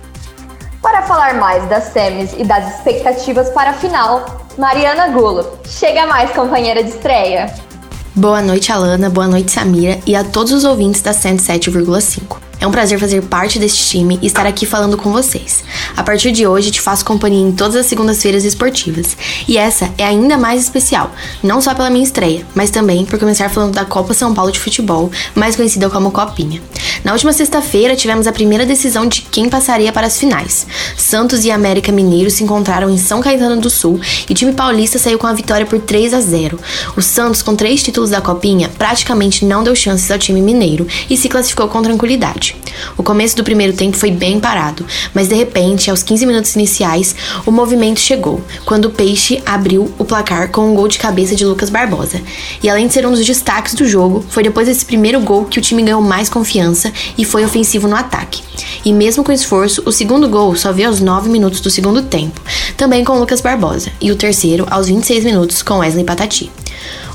Para 0.81 1.03
falar 1.03 1.35
mais 1.35 1.67
das 1.69 1.85
semis 1.85 2.33
e 2.37 2.43
das 2.43 2.75
expectativas 2.75 3.49
para 3.51 3.69
a 3.69 3.73
final, 3.73 4.47
Mariana 4.57 5.07
Gulo, 5.09 5.57
chega 5.65 6.05
mais 6.07 6.31
companheira 6.31 6.83
de 6.83 6.89
estreia. 6.89 7.53
Boa 8.15 8.41
noite, 8.41 8.71
Alana, 8.71 9.09
boa 9.09 9.27
noite, 9.27 9.51
Samira 9.51 9.99
e 10.05 10.15
a 10.15 10.23
todos 10.23 10.51
os 10.51 10.65
ouvintes 10.65 11.01
da 11.01 11.11
107,5. 11.11 12.42
É 12.63 12.65
um 12.67 12.71
prazer 12.71 12.97
fazer 12.97 13.21
parte 13.23 13.59
deste 13.59 13.89
time 13.89 14.17
e 14.21 14.25
estar 14.25 14.45
aqui 14.45 14.65
falando 14.65 14.95
com 14.95 15.11
vocês. 15.11 15.65
A 15.97 16.01
partir 16.01 16.31
de 16.31 16.47
hoje, 16.47 16.71
te 16.71 16.79
faço 16.79 17.03
companhia 17.03 17.45
em 17.45 17.51
todas 17.51 17.75
as 17.75 17.87
segundas-feiras 17.87 18.45
esportivas. 18.45 19.17
E 19.49 19.57
essa 19.57 19.93
é 19.97 20.05
ainda 20.05 20.37
mais 20.37 20.63
especial, 20.63 21.11
não 21.43 21.59
só 21.59 21.73
pela 21.73 21.89
minha 21.89 22.05
estreia, 22.05 22.45
mas 22.55 22.69
também 22.69 23.03
por 23.03 23.19
começar 23.19 23.49
falando 23.49 23.73
da 23.73 23.83
Copa 23.83 24.13
São 24.13 24.33
Paulo 24.33 24.49
de 24.49 24.61
Futebol, 24.61 25.11
mais 25.35 25.57
conhecida 25.57 25.89
como 25.89 26.09
Copinha. 26.09 26.61
Na 27.03 27.11
última 27.11 27.33
sexta-feira, 27.33 27.97
tivemos 27.97 28.27
a 28.27 28.31
primeira 28.31 28.65
decisão 28.65 29.05
de 29.05 29.23
quem 29.23 29.49
passaria 29.49 29.91
para 29.91 30.07
as 30.07 30.17
finais. 30.17 30.65
Santos 30.95 31.43
e 31.43 31.51
América 31.51 31.91
Mineiro 31.91 32.31
se 32.31 32.45
encontraram 32.45 32.89
em 32.89 32.97
São 32.97 33.19
Caetano 33.19 33.59
do 33.59 33.69
Sul 33.69 33.99
e 34.29 34.31
o 34.31 34.35
time 34.35 34.53
paulista 34.53 34.97
saiu 34.97 35.19
com 35.19 35.27
a 35.27 35.33
vitória 35.33 35.65
por 35.65 35.79
3 35.79 36.13
a 36.13 36.21
0. 36.21 36.57
O 36.95 37.01
Santos, 37.01 37.41
com 37.41 37.57
três 37.57 37.83
títulos 37.83 38.11
da 38.11 38.21
Copinha, 38.21 38.69
praticamente 38.77 39.43
não 39.43 39.65
deu 39.65 39.75
chances 39.75 40.09
ao 40.09 40.17
time 40.17 40.41
mineiro 40.41 40.87
e 41.09 41.17
se 41.17 41.27
classificou 41.27 41.67
com 41.67 41.81
tranquilidade. 41.81 42.52
O 42.97 43.03
começo 43.03 43.35
do 43.35 43.43
primeiro 43.43 43.73
tempo 43.73 43.97
foi 43.97 44.11
bem 44.11 44.39
parado, 44.39 44.85
mas 45.13 45.27
de 45.27 45.35
repente, 45.35 45.89
aos 45.89 46.03
15 46.03 46.25
minutos 46.25 46.55
iniciais, 46.55 47.15
o 47.45 47.51
movimento 47.51 47.99
chegou, 47.99 48.41
quando 48.65 48.85
o 48.85 48.89
Peixe 48.89 49.41
abriu 49.45 49.91
o 49.97 50.05
placar 50.05 50.49
com 50.49 50.69
um 50.69 50.75
gol 50.75 50.87
de 50.87 50.97
cabeça 50.97 51.35
de 51.35 51.45
Lucas 51.45 51.69
Barbosa. 51.69 52.21
E 52.61 52.69
além 52.69 52.87
de 52.87 52.93
ser 52.93 53.05
um 53.05 53.11
dos 53.11 53.25
destaques 53.25 53.73
do 53.73 53.87
jogo, 53.87 54.23
foi 54.29 54.43
depois 54.43 54.67
desse 54.67 54.85
primeiro 54.85 55.19
gol 55.19 55.45
que 55.45 55.59
o 55.59 55.61
time 55.61 55.83
ganhou 55.83 56.01
mais 56.01 56.29
confiança 56.29 56.91
e 57.17 57.25
foi 57.25 57.43
ofensivo 57.43 57.87
no 57.87 57.95
ataque. 57.95 58.43
E 58.85 58.91
mesmo 58.91 59.23
com 59.23 59.31
esforço, 59.31 59.81
o 59.85 59.91
segundo 59.91 60.29
gol 60.29 60.55
só 60.55 60.71
veio 60.71 60.89
aos 60.89 60.99
9 60.99 61.29
minutos 61.29 61.61
do 61.61 61.69
segundo 61.69 62.03
tempo, 62.03 62.39
também 62.77 63.03
com 63.03 63.17
Lucas 63.17 63.41
Barbosa, 63.41 63.91
e 64.01 64.11
o 64.11 64.15
terceiro 64.15 64.65
aos 64.69 64.87
26 64.87 65.23
minutos 65.25 65.61
com 65.61 65.79
Wesley 65.79 66.03
Patati. 66.03 66.51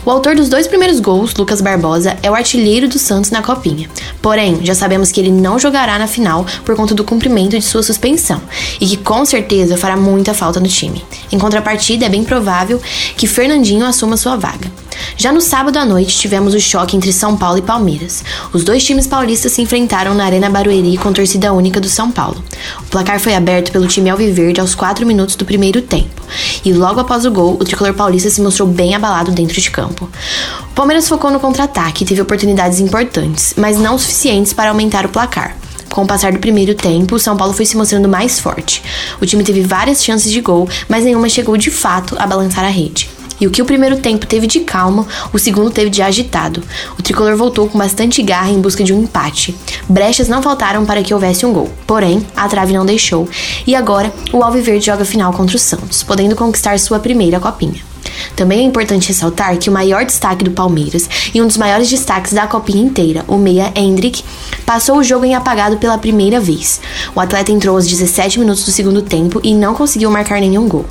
O 0.05 0.11
autor 0.11 0.37
dos 0.37 0.49
dois 0.49 0.67
primeiros 0.67 1.01
gols, 1.01 1.35
Lucas 1.35 1.61
Barbosa, 1.61 2.17
é 2.23 2.31
o 2.31 2.35
artilheiro 2.35 2.89
do 2.89 2.99
Santos 2.99 3.31
na 3.31 3.43
Copinha. 3.43 3.89
Porém, 4.23 4.65
já 4.65 4.75
sabemos 4.75 5.13
que 5.13 5.21
ele 5.21 5.31
não 5.31 5.59
jogará 5.59 5.99
na 5.99 6.07
final 6.07 6.47
por 6.65 6.77
conta 6.77 6.95
do 6.95 7.05
cumprimento 7.05 7.59
de 7.59 7.63
sua 7.63 7.83
suspensão 7.83 8.41
e 8.81 8.87
que 8.87 8.97
com 8.97 9.25
certeza 9.25 9.77
fará 9.77 9.97
muita 9.97 10.33
falta 10.33 10.61
no 10.61 10.69
time. 10.69 11.05
Em 11.31 11.39
contrapartida, 11.39 12.07
é 12.07 12.09
bem 12.09 12.25
provável 12.25 12.81
que 13.17 13.27
Fernandinho 13.27 13.85
assuma 13.85 14.17
sua 14.17 14.37
vaga. 14.37 14.71
Já 15.17 15.33
no 15.33 15.41
sábado 15.41 15.77
à 15.79 15.85
noite, 15.85 16.17
tivemos 16.17 16.55
o 16.55 16.61
choque 16.61 16.97
entre 16.97 17.13
São 17.13 17.37
Paulo 17.37 17.59
e 17.59 17.63
Palmeiras. 17.63 18.25
Os 18.53 18.65
dois 18.65 18.85
times 18.85 19.07
paulistas 19.07 19.53
se 19.53 19.63
enfrentaram 19.63 20.15
na 20.15 20.25
Arena 20.25 20.51
Barueri 20.51 20.97
com 20.97 21.13
torcida 21.13 21.53
única 21.53 21.81
do 21.81 21.89
São 21.89 22.11
Paulo. 22.11 22.43
O 22.81 22.85
placar 22.85 23.19
foi 23.19 23.35
aberto 23.35 23.73
pelo 23.73 23.87
time 23.87 24.11
alviverde 24.11 24.61
aos 24.61 24.75
4 24.75 25.07
minutos 25.07 25.35
do 25.35 25.45
primeiro 25.45 25.83
tempo. 25.83 26.23
E 26.65 26.73
logo 26.73 27.01
após 27.01 27.25
o 27.25 27.31
gol, 27.31 27.57
o 27.59 27.65
tricolor 27.65 27.95
paulista 27.95 28.31
se 28.31 28.41
mostrou 28.41 28.69
bem 28.69 28.95
abalado 28.95 29.33
dentro 29.33 29.61
de 29.61 29.71
campo. 29.71 29.98
O 30.05 30.75
Palmeiras 30.75 31.09
focou 31.09 31.31
no 31.31 31.41
contra-ataque 31.41 32.05
e 32.05 32.07
teve 32.07 32.21
oportunidades 32.21 32.81
importantes, 32.81 33.55
mas 33.57 33.79
não 33.79 33.99
suficientes 33.99 34.53
para 34.53 34.71
aumentar 34.71 35.07
o 35.07 35.09
placar. 35.09 35.57
Com 35.89 36.03
o 36.03 36.07
passar 36.07 36.33
do 36.33 36.39
primeiro 36.39 36.75
tempo, 36.75 37.17
o 37.17 37.19
São 37.19 37.37
Paulo 37.37 37.55
foi 37.55 37.65
se 37.65 37.77
mostrando 37.77 38.09
mais 38.09 38.39
forte. 38.39 38.83
O 39.21 39.27
time 39.27 39.43
teve 39.43 39.63
várias 39.63 40.05
chances 40.05 40.31
de 40.31 40.41
gol, 40.41 40.69
mas 40.89 41.05
nenhuma 41.05 41.29
chegou 41.29 41.57
de 41.57 41.71
fato 41.71 42.15
a 42.19 42.27
balançar 42.27 42.65
a 42.65 42.69
rede. 42.69 43.18
E 43.41 43.47
o 43.47 43.51
que 43.51 43.63
o 43.63 43.65
primeiro 43.65 43.99
tempo 43.99 44.27
teve 44.27 44.47
de 44.47 44.61
calmo, 44.61 45.07
o 45.33 45.39
segundo 45.39 45.71
teve 45.71 45.91
de 45.91 46.03
agitado. 46.03 46.63
O 46.99 47.03
tricolor 47.03 47.37
voltou 47.37 47.69
com 47.69 47.79
bastante 47.79 48.23
garra 48.23 48.51
em 48.51 48.61
busca 48.61 48.83
de 48.85 48.93
um 48.93 49.03
empate. 49.03 49.55
Brechas 49.89 50.29
não 50.29 50.43
faltaram 50.43 50.85
para 50.85 51.03
que 51.03 51.15
houvesse 51.15 51.47
um 51.47 51.53
gol, 51.53 51.71
porém, 51.87 52.25
a 52.37 52.49
trave 52.49 52.73
não 52.73 52.87
deixou. 52.87 53.29
E 53.67 53.75
agora, 53.75 54.13
o 54.33 54.43
Alviverde 54.43 54.87
joga 54.87 55.05
final 55.05 55.33
contra 55.33 55.57
o 55.57 55.59
Santos, 55.59 56.03
podendo 56.03 56.37
conquistar 56.37 56.79
sua 56.79 56.99
primeira 56.99 57.39
copinha. 57.41 57.89
Também 58.35 58.61
é 58.61 58.63
importante 58.63 59.09
ressaltar 59.09 59.57
que 59.59 59.69
o 59.69 59.73
maior 59.73 60.05
destaque 60.05 60.45
do 60.45 60.51
Palmeiras 60.51 61.09
e 61.35 61.41
um 61.43 61.47
dos 61.47 61.57
maiores 61.57 61.89
destaques 61.89 62.33
da 62.33 62.47
copinha 62.47 62.83
inteira, 62.83 63.25
o 63.29 63.37
meia 63.37 63.73
Hendrick, 63.75 64.25
passou 64.65 64.99
o 64.99 65.05
jogo 65.05 65.25
em 65.25 65.35
apagado 65.35 65.77
pela 65.79 65.99
primeira 65.99 66.41
vez. 66.41 66.81
O 67.15 67.21
atleta 67.21 67.53
entrou 67.53 67.77
aos 67.77 67.87
17 67.87 68.39
minutos 68.39 68.65
do 68.65 68.71
segundo 68.71 69.03
tempo 69.03 69.41
e 69.43 69.55
não 69.55 69.75
conseguiu 69.75 70.11
marcar 70.11 70.41
nenhum 70.41 70.69
gol. 70.69 70.87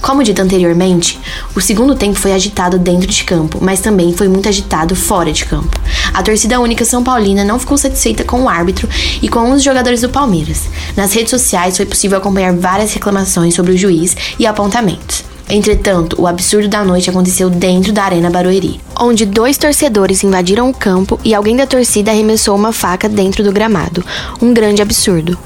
Como 0.00 0.22
dito 0.22 0.42
anteriormente, 0.42 1.18
o 1.54 1.60
segundo 1.60 1.94
tempo 1.94 2.18
foi 2.18 2.32
agitado 2.32 2.78
dentro 2.78 3.06
de 3.06 3.24
campo, 3.24 3.58
mas 3.60 3.80
também 3.80 4.12
foi 4.12 4.28
muito 4.28 4.48
agitado 4.48 4.96
fora 4.96 5.32
de 5.32 5.44
campo. 5.44 5.80
A 6.12 6.22
torcida 6.22 6.60
única 6.60 6.84
São 6.84 7.02
Paulina 7.02 7.44
não 7.44 7.58
ficou 7.58 7.78
satisfeita 7.78 8.24
com 8.24 8.42
o 8.42 8.48
árbitro 8.48 8.88
e 9.20 9.28
com 9.28 9.50
os 9.52 9.62
jogadores 9.62 10.00
do 10.00 10.08
Palmeiras. 10.08 10.68
Nas 10.96 11.12
redes 11.12 11.30
sociais 11.30 11.76
foi 11.76 11.86
possível 11.86 12.18
acompanhar 12.18 12.54
várias 12.54 12.92
reclamações 12.92 13.54
sobre 13.54 13.72
o 13.72 13.78
juiz 13.78 14.16
e 14.38 14.46
apontamentos. 14.46 15.24
Entretanto, 15.48 16.16
o 16.18 16.26
absurdo 16.26 16.68
da 16.68 16.84
noite 16.84 17.10
aconteceu 17.10 17.50
dentro 17.50 17.92
da 17.92 18.04
Arena 18.04 18.30
Barueri, 18.30 18.80
onde 18.98 19.26
dois 19.26 19.58
torcedores 19.58 20.22
invadiram 20.22 20.70
o 20.70 20.74
campo 20.74 21.20
e 21.22 21.34
alguém 21.34 21.56
da 21.56 21.66
torcida 21.66 22.10
arremessou 22.10 22.56
uma 22.56 22.72
faca 22.72 23.08
dentro 23.08 23.44
do 23.44 23.52
gramado. 23.52 24.04
Um 24.40 24.54
grande 24.54 24.80
absurdo. 24.80 25.38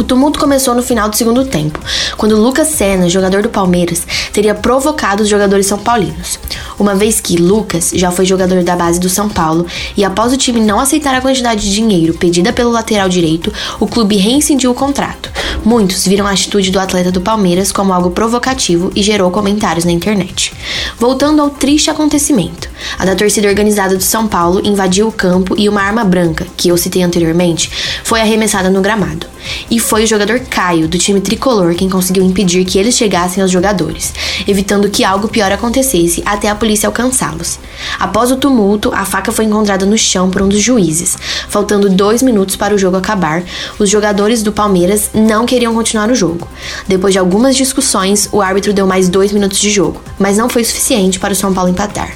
O 0.00 0.02
tumulto 0.02 0.40
começou 0.40 0.74
no 0.74 0.82
final 0.82 1.10
do 1.10 1.16
segundo 1.16 1.44
tempo, 1.44 1.78
quando 2.16 2.34
Lucas 2.34 2.68
Senna, 2.68 3.06
jogador 3.06 3.42
do 3.42 3.50
Palmeiras, 3.50 4.06
teria 4.32 4.54
provocado 4.54 5.22
os 5.22 5.28
jogadores 5.28 5.66
são 5.66 5.76
paulinos. 5.76 6.38
Uma 6.78 6.94
vez 6.94 7.20
que 7.20 7.36
Lucas 7.36 7.92
já 7.94 8.10
foi 8.10 8.24
jogador 8.24 8.62
da 8.62 8.74
base 8.74 8.98
do 8.98 9.10
São 9.10 9.28
Paulo 9.28 9.66
e 9.94 10.02
após 10.02 10.32
o 10.32 10.38
time 10.38 10.58
não 10.58 10.80
aceitar 10.80 11.14
a 11.14 11.20
quantidade 11.20 11.60
de 11.60 11.74
dinheiro 11.74 12.14
pedida 12.14 12.50
pelo 12.50 12.70
lateral 12.70 13.10
direito, 13.10 13.52
o 13.78 13.86
clube 13.86 14.16
reincidiu 14.16 14.70
o 14.70 14.74
contrato. 14.74 15.30
Muitos 15.62 16.06
viram 16.06 16.26
a 16.26 16.30
atitude 16.30 16.70
do 16.70 16.80
atleta 16.80 17.12
do 17.12 17.20
Palmeiras 17.20 17.70
como 17.70 17.92
algo 17.92 18.10
provocativo 18.10 18.90
e 18.96 19.02
gerou 19.02 19.30
comentários 19.30 19.84
na 19.84 19.92
internet. 19.92 20.54
Voltando 20.98 21.42
ao 21.42 21.50
triste 21.50 21.90
acontecimento, 21.90 22.70
a 22.98 23.04
da 23.04 23.14
torcida 23.14 23.48
organizada 23.48 23.94
do 23.94 24.02
São 24.02 24.26
Paulo 24.26 24.62
invadiu 24.64 25.08
o 25.08 25.12
campo 25.12 25.54
e 25.58 25.68
uma 25.68 25.82
arma 25.82 26.04
branca, 26.04 26.46
que 26.56 26.70
eu 26.70 26.78
citei 26.78 27.02
anteriormente, 27.02 27.70
foi 28.02 28.22
arremessada 28.22 28.70
no 28.70 28.80
gramado. 28.80 29.26
E 29.70 29.78
foi 29.90 30.04
o 30.04 30.06
jogador 30.06 30.38
Caio, 30.38 30.86
do 30.86 30.96
time 30.96 31.20
tricolor, 31.20 31.74
quem 31.74 31.88
conseguiu 31.88 32.22
impedir 32.22 32.64
que 32.64 32.78
eles 32.78 32.96
chegassem 32.96 33.42
aos 33.42 33.50
jogadores, 33.50 34.14
evitando 34.46 34.88
que 34.88 35.02
algo 35.02 35.26
pior 35.26 35.50
acontecesse 35.50 36.22
até 36.24 36.48
a 36.48 36.54
polícia 36.54 36.86
alcançá-los. 36.86 37.58
Após 37.98 38.30
o 38.30 38.36
tumulto, 38.36 38.92
a 38.94 39.04
faca 39.04 39.32
foi 39.32 39.46
encontrada 39.46 39.84
no 39.84 39.98
chão 39.98 40.30
por 40.30 40.42
um 40.42 40.48
dos 40.48 40.60
juízes. 40.60 41.18
Faltando 41.48 41.90
dois 41.90 42.22
minutos 42.22 42.54
para 42.54 42.72
o 42.72 42.78
jogo 42.78 42.98
acabar, 42.98 43.42
os 43.80 43.90
jogadores 43.90 44.44
do 44.44 44.52
Palmeiras 44.52 45.10
não 45.12 45.44
queriam 45.44 45.74
continuar 45.74 46.08
o 46.08 46.14
jogo. 46.14 46.46
Depois 46.86 47.12
de 47.12 47.18
algumas 47.18 47.56
discussões, 47.56 48.28
o 48.30 48.40
árbitro 48.40 48.72
deu 48.72 48.86
mais 48.86 49.08
dois 49.08 49.32
minutos 49.32 49.58
de 49.58 49.70
jogo, 49.70 50.00
mas 50.20 50.38
não 50.38 50.48
foi 50.48 50.62
suficiente 50.62 51.18
para 51.18 51.32
o 51.32 51.36
São 51.36 51.52
Paulo 51.52 51.68
empatar. 51.68 52.12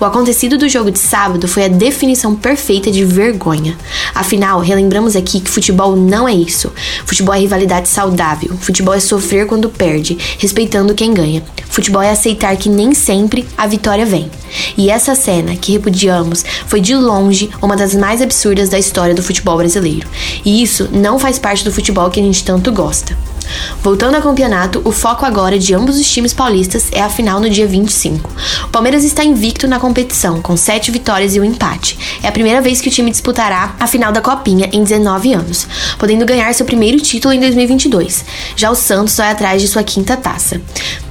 O 0.00 0.04
acontecido 0.04 0.58
do 0.58 0.68
jogo 0.68 0.90
de 0.90 0.98
sábado 0.98 1.46
foi 1.46 1.66
a 1.66 1.68
definição 1.68 2.34
perfeita 2.34 2.90
de 2.90 3.04
vergonha. 3.04 3.78
Afinal, 4.12 4.58
relembramos 4.58 5.14
aqui 5.14 5.38
que 5.38 5.50
futebol 5.50 5.94
não 5.94 6.28
é 6.28 6.34
isso. 6.34 6.72
Futebol 7.04 7.34
é 7.34 7.38
rivalidade 7.38 7.88
saudável. 7.88 8.56
Futebol 8.58 8.94
é 8.94 9.00
sofrer 9.00 9.46
quando 9.46 9.68
perde, 9.68 10.18
respeitando 10.38 10.94
quem 10.94 11.12
ganha. 11.12 11.42
Futebol 11.68 12.02
é 12.02 12.10
aceitar 12.10 12.56
que 12.56 12.68
nem 12.68 12.94
sempre 12.94 13.46
a 13.56 13.66
vitória 13.66 14.04
vem. 14.04 14.30
E 14.76 14.90
essa 14.90 15.14
cena, 15.14 15.56
que 15.56 15.72
repudiamos, 15.72 16.44
foi 16.66 16.80
de 16.80 16.94
longe 16.94 17.50
uma 17.60 17.76
das 17.76 17.94
mais 17.94 18.20
absurdas 18.20 18.68
da 18.68 18.78
história 18.78 19.14
do 19.14 19.22
futebol 19.22 19.56
brasileiro. 19.56 20.06
E 20.44 20.62
isso 20.62 20.88
não 20.92 21.18
faz 21.18 21.38
parte 21.38 21.64
do 21.64 21.72
futebol 21.72 22.10
que 22.10 22.20
a 22.20 22.22
gente 22.22 22.44
tanto 22.44 22.70
gosta. 22.72 23.16
Voltando 23.82 24.14
ao 24.14 24.22
campeonato, 24.22 24.80
o 24.84 24.92
foco 24.92 25.24
agora 25.24 25.58
de 25.58 25.74
ambos 25.74 25.98
os 25.98 26.10
times 26.10 26.32
paulistas 26.32 26.88
é 26.92 27.00
a 27.00 27.08
final 27.08 27.40
no 27.40 27.50
dia 27.50 27.66
25. 27.66 28.30
O 28.64 28.68
Palmeiras 28.68 29.04
está 29.04 29.24
invicto 29.24 29.66
na 29.66 29.80
competição, 29.80 30.40
com 30.40 30.56
7 30.56 30.90
vitórias 30.90 31.34
e 31.34 31.40
um 31.40 31.44
empate. 31.44 31.98
É 32.22 32.28
a 32.28 32.32
primeira 32.32 32.60
vez 32.60 32.80
que 32.80 32.88
o 32.88 32.90
time 32.90 33.10
disputará 33.10 33.74
a 33.78 33.86
final 33.86 34.12
da 34.12 34.20
Copinha 34.20 34.68
em 34.72 34.82
19 34.82 35.34
anos, 35.34 35.66
podendo 35.98 36.24
ganhar 36.24 36.52
seu 36.54 36.66
primeiro 36.66 37.00
título 37.00 37.34
em 37.34 37.40
2022. 37.40 38.24
Já 38.56 38.70
o 38.70 38.74
Santos 38.74 39.16
vai 39.16 39.30
atrás 39.30 39.60
de 39.60 39.68
sua 39.68 39.82
quinta 39.82 40.16
taça. 40.16 40.60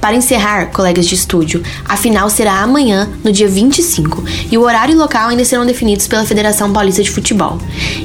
Para 0.00 0.16
encerrar, 0.16 0.66
colegas 0.72 1.06
de 1.06 1.14
estúdio, 1.14 1.62
a 1.84 1.96
final 1.96 2.28
será 2.28 2.60
amanhã, 2.60 3.08
no 3.22 3.32
dia 3.32 3.48
25, 3.48 4.24
e 4.50 4.58
o 4.58 4.62
horário 4.62 4.92
e 4.92 4.96
local 4.96 5.28
ainda 5.28 5.44
serão 5.44 5.64
definidos 5.64 6.06
pela 6.06 6.24
Federação 6.24 6.72
Paulista 6.72 7.02
de 7.02 7.10
Futebol. 7.10 7.58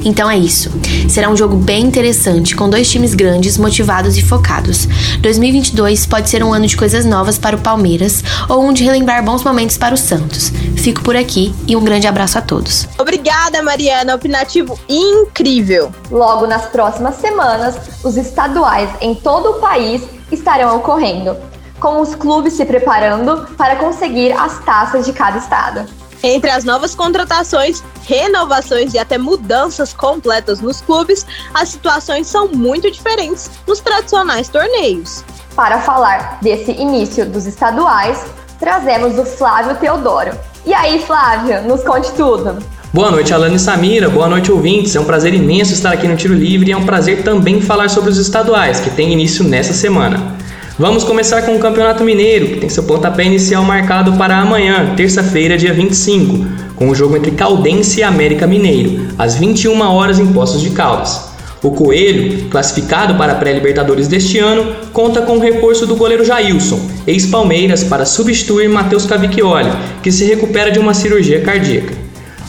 Então 0.04 0.30
é 0.30 0.38
isso. 0.38 0.70
Será 1.08 1.28
um 1.28 1.36
jogo 1.36 1.56
bem 1.56 1.84
interessante, 1.84 2.54
com 2.54 2.68
dois 2.68 2.90
times 2.90 3.14
grandes, 3.14 3.58
motivados 3.58 4.16
e 4.16 4.22
focados. 4.28 4.86
2022 5.20 6.06
pode 6.06 6.28
ser 6.28 6.44
um 6.44 6.52
ano 6.52 6.66
de 6.66 6.76
coisas 6.76 7.04
novas 7.04 7.38
para 7.38 7.56
o 7.56 7.60
Palmeiras 7.60 8.22
ou 8.48 8.62
um 8.62 8.72
de 8.72 8.84
relembrar 8.84 9.24
bons 9.24 9.42
momentos 9.42 9.76
para 9.78 9.94
o 9.94 9.98
Santos. 9.98 10.50
Fico 10.76 11.02
por 11.02 11.16
aqui 11.16 11.54
e 11.66 11.74
um 11.74 11.82
grande 11.82 12.06
abraço 12.06 12.38
a 12.38 12.40
todos. 12.40 12.86
Obrigada, 12.98 13.62
Mariana. 13.62 14.14
Opinativo 14.14 14.78
incrível. 14.88 15.90
Logo 16.10 16.46
nas 16.46 16.66
próximas 16.66 17.16
semanas, 17.16 17.76
os 18.04 18.16
estaduais 18.16 18.90
em 19.00 19.14
todo 19.14 19.50
o 19.50 19.60
país 19.60 20.02
estarão 20.30 20.76
ocorrendo, 20.76 21.36
com 21.80 22.00
os 22.00 22.14
clubes 22.14 22.52
se 22.52 22.64
preparando 22.64 23.46
para 23.56 23.76
conseguir 23.76 24.32
as 24.32 24.58
taças 24.64 25.06
de 25.06 25.12
cada 25.12 25.38
estado. 25.38 25.86
Entre 26.22 26.50
as 26.50 26.64
novas 26.64 26.94
contratações, 26.94 27.82
renovações 28.06 28.92
e 28.92 28.98
até 28.98 29.16
mudanças 29.16 29.92
completas 29.92 30.60
nos 30.60 30.80
clubes, 30.80 31.24
as 31.54 31.68
situações 31.70 32.26
são 32.26 32.48
muito 32.48 32.90
diferentes 32.90 33.50
nos 33.66 33.80
tradicionais 33.80 34.48
torneios. 34.48 35.24
Para 35.54 35.80
falar 35.80 36.38
desse 36.42 36.72
início 36.72 37.24
dos 37.26 37.46
estaduais, 37.46 38.24
trazemos 38.58 39.18
o 39.18 39.24
Flávio 39.24 39.76
Teodoro. 39.76 40.32
E 40.66 40.74
aí, 40.74 41.00
Flávio, 41.02 41.62
nos 41.62 41.82
conte 41.82 42.10
tudo. 42.12 42.58
Boa 42.92 43.10
noite, 43.10 43.32
Alana 43.32 43.54
e 43.54 43.58
Samira. 43.58 44.08
Boa 44.08 44.28
noite, 44.28 44.50
ouvintes. 44.50 44.96
É 44.96 45.00
um 45.00 45.04
prazer 45.04 45.34
imenso 45.34 45.72
estar 45.72 45.92
aqui 45.92 46.08
no 46.08 46.16
Tiro 46.16 46.34
Livre 46.34 46.70
e 46.70 46.72
é 46.72 46.76
um 46.76 46.86
prazer 46.86 47.22
também 47.22 47.60
falar 47.60 47.88
sobre 47.88 48.10
os 48.10 48.18
estaduais, 48.18 48.80
que 48.80 48.90
tem 48.90 49.12
início 49.12 49.44
nessa 49.44 49.72
semana. 49.72 50.36
Vamos 50.78 51.02
começar 51.02 51.42
com 51.42 51.56
o 51.56 51.58
Campeonato 51.58 52.04
Mineiro, 52.04 52.46
que 52.50 52.60
tem 52.60 52.68
seu 52.68 52.84
pontapé 52.84 53.24
inicial 53.24 53.64
marcado 53.64 54.12
para 54.12 54.38
amanhã, 54.38 54.94
terça-feira, 54.94 55.58
dia 55.58 55.74
25, 55.74 56.46
com 56.76 56.88
o 56.88 56.94
jogo 56.94 57.16
entre 57.16 57.32
Caldense 57.32 57.98
e 57.98 58.04
América 58.04 58.46
Mineiro, 58.46 59.08
às 59.18 59.34
21 59.34 59.80
horas 59.80 60.20
em 60.20 60.32
Poços 60.32 60.60
de 60.60 60.70
Caldas. 60.70 61.20
O 61.64 61.72
Coelho, 61.72 62.48
classificado 62.48 63.16
para 63.16 63.32
a 63.32 63.34
pré-Libertadores 63.34 64.06
deste 64.06 64.38
ano, 64.38 64.72
conta 64.92 65.22
com 65.22 65.38
o 65.38 65.40
reforço 65.40 65.84
do 65.84 65.96
goleiro 65.96 66.24
Jailson, 66.24 66.80
ex-Palmeiras, 67.08 67.82
para 67.82 68.06
substituir 68.06 68.68
Matheus 68.68 69.04
Cavicchioli, 69.04 69.72
que 70.00 70.12
se 70.12 70.26
recupera 70.26 70.70
de 70.70 70.78
uma 70.78 70.94
cirurgia 70.94 71.40
cardíaca. 71.40 71.92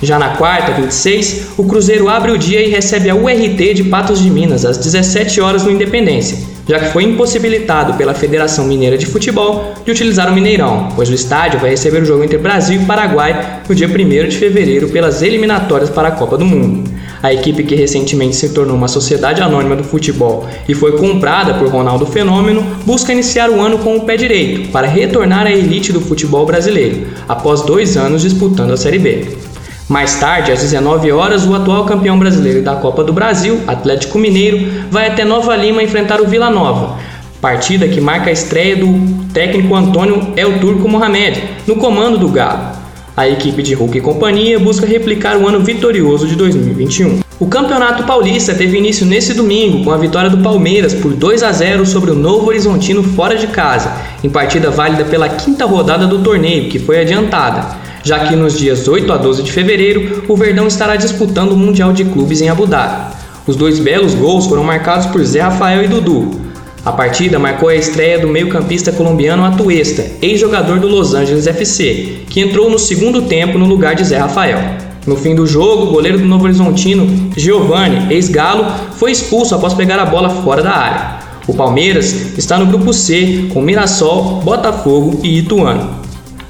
Já 0.03 0.19
na 0.19 0.35
quarta, 0.35 0.73
26, 0.73 1.47
o 1.57 1.63
Cruzeiro 1.63 2.07
abre 2.07 2.31
o 2.31 2.37
dia 2.37 2.61
e 2.61 2.69
recebe 2.69 3.09
a 3.09 3.15
URT 3.15 3.73
de 3.73 3.83
Patos 3.85 4.21
de 4.21 4.29
Minas 4.29 4.65
às 4.65 4.77
17 4.77 5.41
horas 5.41 5.63
no 5.63 5.71
Independência, 5.71 6.37
já 6.69 6.79
que 6.79 6.93
foi 6.93 7.03
impossibilitado 7.03 7.95
pela 7.95 8.13
Federação 8.13 8.63
Mineira 8.63 8.95
de 8.95 9.07
Futebol 9.07 9.73
de 9.83 9.91
utilizar 9.91 10.29
o 10.29 10.35
Mineirão, 10.35 10.89
pois 10.95 11.09
o 11.09 11.15
estádio 11.15 11.59
vai 11.59 11.71
receber 11.71 12.03
o 12.03 12.05
jogo 12.05 12.23
entre 12.23 12.37
Brasil 12.37 12.79
e 12.79 12.85
Paraguai 12.85 13.61
no 13.67 13.73
dia 13.73 13.87
1 13.87 14.29
de 14.29 14.37
fevereiro 14.37 14.87
pelas 14.89 15.23
eliminatórias 15.23 15.89
para 15.89 16.09
a 16.09 16.11
Copa 16.11 16.37
do 16.37 16.45
Mundo. 16.45 16.87
A 17.23 17.33
equipe 17.33 17.63
que 17.63 17.73
recentemente 17.73 18.35
se 18.35 18.49
tornou 18.49 18.77
uma 18.77 18.87
sociedade 18.87 19.41
anônima 19.41 19.75
do 19.75 19.83
futebol 19.83 20.47
e 20.67 20.75
foi 20.75 20.95
comprada 20.95 21.55
por 21.55 21.67
Ronaldo 21.69 22.05
Fenômeno 22.05 22.63
busca 22.85 23.11
iniciar 23.11 23.49
o 23.49 23.59
ano 23.59 23.79
com 23.79 23.97
o 23.97 24.01
pé 24.01 24.15
direito 24.15 24.69
para 24.69 24.85
retornar 24.85 25.47
à 25.47 25.51
elite 25.51 25.91
do 25.91 25.99
futebol 25.99 26.45
brasileiro, 26.45 27.07
após 27.27 27.63
dois 27.63 27.97
anos 27.97 28.21
disputando 28.21 28.73
a 28.73 28.77
Série 28.77 28.99
B. 28.99 29.48
Mais 29.89 30.19
tarde, 30.19 30.51
às 30.51 30.61
19 30.61 31.11
horas, 31.11 31.47
o 31.47 31.55
atual 31.55 31.83
campeão 31.83 32.19
brasileiro 32.19 32.61
da 32.61 32.75
Copa 32.75 33.03
do 33.03 33.11
Brasil, 33.11 33.61
Atlético 33.65 34.19
Mineiro, 34.19 34.83
vai 34.91 35.07
até 35.07 35.25
Nova 35.25 35.55
Lima 35.55 35.81
enfrentar 35.81 36.21
o 36.21 36.27
Vila 36.27 36.51
Nova. 36.51 36.99
Partida 37.41 37.87
que 37.87 37.99
marca 37.99 38.29
a 38.29 38.31
estreia 38.31 38.75
do 38.75 38.87
técnico 39.33 39.73
Antônio 39.73 40.31
El 40.37 40.59
Turco 40.59 40.87
Mohamed 40.87 41.41
no 41.65 41.77
comando 41.77 42.19
do 42.19 42.29
Galo. 42.29 42.77
A 43.17 43.27
equipe 43.27 43.63
de 43.63 43.73
Hulk 43.73 43.97
e 43.97 44.01
companhia 44.01 44.59
busca 44.59 44.85
replicar 44.85 45.35
o 45.37 45.47
ano 45.47 45.59
vitorioso 45.61 46.27
de 46.27 46.35
2021. 46.35 47.21
O 47.39 47.47
Campeonato 47.47 48.03
Paulista 48.03 48.53
teve 48.53 48.77
início 48.77 49.07
nesse 49.07 49.33
domingo 49.33 49.83
com 49.83 49.91
a 49.91 49.97
vitória 49.97 50.29
do 50.29 50.37
Palmeiras 50.43 50.93
por 50.93 51.13
2 51.13 51.41
a 51.41 51.51
0 51.51 51.83
sobre 51.87 52.11
o 52.11 52.15
Novo 52.15 52.47
Horizontino 52.47 53.01
fora 53.01 53.35
de 53.35 53.47
casa, 53.47 53.91
em 54.23 54.29
partida 54.29 54.69
válida 54.69 55.05
pela 55.05 55.29
quinta 55.29 55.65
rodada 55.65 56.05
do 56.05 56.19
torneio, 56.19 56.69
que 56.69 56.77
foi 56.77 57.01
adiantada 57.01 57.78
já 58.03 58.19
que 58.27 58.35
nos 58.35 58.57
dias 58.57 58.87
8 58.87 59.11
a 59.11 59.17
12 59.17 59.43
de 59.43 59.51
fevereiro 59.51 60.23
o 60.27 60.35
Verdão 60.35 60.67
estará 60.67 60.95
disputando 60.95 61.51
o 61.51 61.57
Mundial 61.57 61.93
de 61.93 62.05
Clubes 62.05 62.41
em 62.41 62.49
Abu 62.49 62.65
Dhabi. 62.65 63.15
Os 63.45 63.55
dois 63.55 63.79
belos 63.79 64.13
gols 64.13 64.45
foram 64.45 64.63
marcados 64.63 65.07
por 65.07 65.23
Zé 65.23 65.41
Rafael 65.41 65.83
e 65.83 65.87
Dudu. 65.87 66.49
A 66.85 66.91
partida 66.91 67.37
marcou 67.37 67.67
a 67.67 67.75
estreia 67.75 68.19
do 68.19 68.27
meio-campista 68.27 68.91
colombiano 68.91 69.43
Atuesta, 69.43 70.05
ex-jogador 70.21 70.79
do 70.79 70.87
Los 70.87 71.13
Angeles 71.13 71.45
FC, 71.45 72.21
que 72.29 72.39
entrou 72.39 72.69
no 72.69 72.79
segundo 72.79 73.23
tempo 73.23 73.57
no 73.57 73.65
lugar 73.65 73.95
de 73.95 74.05
Zé 74.05 74.17
Rafael. 74.17 74.59
No 75.05 75.15
fim 75.15 75.35
do 75.35 75.45
jogo, 75.45 75.83
o 75.83 75.91
goleiro 75.91 76.19
do 76.19 76.25
Novo 76.25 76.45
Horizontino, 76.45 77.31
Giovanni, 77.35 78.13
ex-galo, 78.13 78.65
foi 78.93 79.11
expulso 79.11 79.55
após 79.55 79.73
pegar 79.73 79.99
a 79.99 80.05
bola 80.05 80.29
fora 80.29 80.61
da 80.61 80.71
área. 80.71 81.19
O 81.47 81.53
Palmeiras 81.53 82.37
está 82.37 82.57
no 82.57 82.67
grupo 82.67 82.93
C 82.93 83.49
com 83.53 83.61
Mirassol, 83.61 84.41
Botafogo 84.43 85.19
e 85.23 85.39
Ituano. 85.39 85.98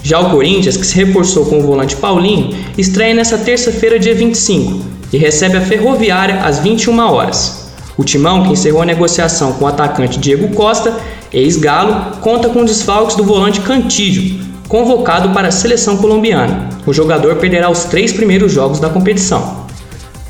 Já 0.10 0.19
o 0.19 0.32
Corinthians, 0.32 0.76
que 0.76 0.88
se 0.88 0.95
reforçou 0.95 1.45
com 1.45 1.60
o 1.60 1.62
volante 1.62 1.95
Paulinho, 1.95 2.58
estreia 2.76 3.13
nesta 3.13 3.38
terça-feira, 3.38 4.00
dia 4.00 4.15
25, 4.15 4.84
e 5.13 5.19
recebe 5.19 5.58
a 5.58 5.62
Ferroviária 5.62 6.41
às 6.41 6.58
21 6.58 6.98
horas. 6.98 7.72
O 7.95 8.04
Timão, 8.04 8.41
que 8.41 8.54
encerrou 8.54 8.82
a 8.82 8.88
negociação 8.88 9.54
com 9.54 9.65
o 9.65 9.67
atacante 9.67 10.17
Diego 10.17 10.48
Costa, 10.56 10.98
ex-Galo, 11.32 12.17
conta 12.22 12.50
com 12.50 12.65
desfalques 12.65 13.15
do 13.15 13.24
volante 13.24 13.62
Cantídio, 13.62 14.43
convocado 14.67 15.30
para 15.30 15.50
a 15.50 15.52
seleção 15.52 15.98
colombiana. 15.98 16.69
O 16.88 16.91
jogador 16.91 17.36
perderá 17.36 17.69
os 17.69 17.84
três 17.84 18.12
primeiros 18.12 18.52
jogos 18.52 18.80
da 18.80 18.89
competição. 18.89 19.67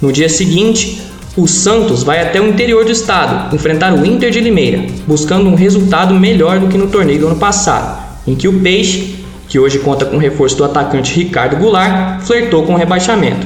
No 0.01 0.11
dia 0.11 0.27
seguinte, 0.27 1.01
o 1.37 1.47
Santos 1.47 2.03
vai 2.03 2.21
até 2.21 2.41
o 2.41 2.49
interior 2.49 2.83
do 2.83 2.91
estado 2.91 3.55
enfrentar 3.55 3.93
o 3.93 4.05
Inter 4.05 4.29
de 4.29 4.41
Limeira, 4.41 4.85
buscando 5.07 5.47
um 5.47 5.55
resultado 5.55 6.13
melhor 6.13 6.59
do 6.59 6.67
que 6.67 6.77
no 6.77 6.87
torneio 6.87 7.21
do 7.21 7.27
ano 7.27 7.37
passado, 7.37 8.09
em 8.27 8.35
que 8.35 8.45
o 8.45 8.59
Peixe, 8.59 9.18
que 9.49 9.59
hoje 9.59 9.79
conta 9.79 10.05
com 10.05 10.15
o 10.15 10.19
reforço 10.19 10.55
do 10.55 10.63
atacante 10.63 11.15
Ricardo 11.15 11.57
Goulart, 11.57 12.21
flertou 12.21 12.63
com 12.63 12.75
o 12.75 12.77
rebaixamento. 12.77 13.45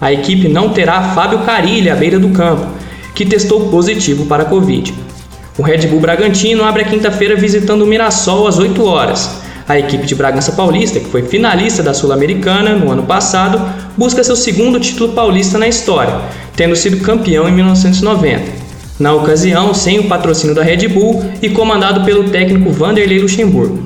A 0.00 0.12
equipe 0.12 0.48
não 0.48 0.70
terá 0.70 1.02
Fábio 1.12 1.40
Carilha 1.40 1.92
à 1.92 1.96
beira 1.96 2.18
do 2.18 2.30
campo, 2.30 2.66
que 3.14 3.26
testou 3.26 3.68
positivo 3.68 4.26
para 4.26 4.44
a 4.44 4.46
Covid. 4.46 4.94
O 5.58 5.62
Red 5.62 5.88
Bull 5.88 6.00
Bragantino 6.00 6.64
abre 6.64 6.82
a 6.82 6.86
quinta-feira 6.86 7.36
visitando 7.36 7.82
o 7.82 7.86
Mirassol 7.86 8.46
às 8.46 8.58
8 8.58 8.82
horas. 8.82 9.42
A 9.68 9.78
equipe 9.78 10.06
de 10.06 10.14
Bragança 10.14 10.52
Paulista, 10.52 10.98
que 10.98 11.10
foi 11.10 11.22
finalista 11.22 11.82
da 11.82 11.92
Sul-Americana 11.92 12.74
no 12.74 12.90
ano 12.90 13.02
passado, 13.02 13.60
busca 13.96 14.24
seu 14.24 14.36
segundo 14.36 14.80
título 14.80 15.12
paulista 15.12 15.58
na 15.58 15.68
história, 15.68 16.14
tendo 16.56 16.74
sido 16.74 17.02
campeão 17.04 17.48
em 17.48 17.52
1990. 17.52 18.70
Na 18.98 19.12
ocasião, 19.12 19.74
sem 19.74 19.98
o 19.98 20.08
patrocínio 20.08 20.54
da 20.54 20.62
Red 20.62 20.88
Bull 20.88 21.24
e 21.42 21.50
comandado 21.50 22.04
pelo 22.04 22.30
técnico 22.30 22.70
Vanderlei 22.70 23.18
Luxemburgo. 23.18 23.84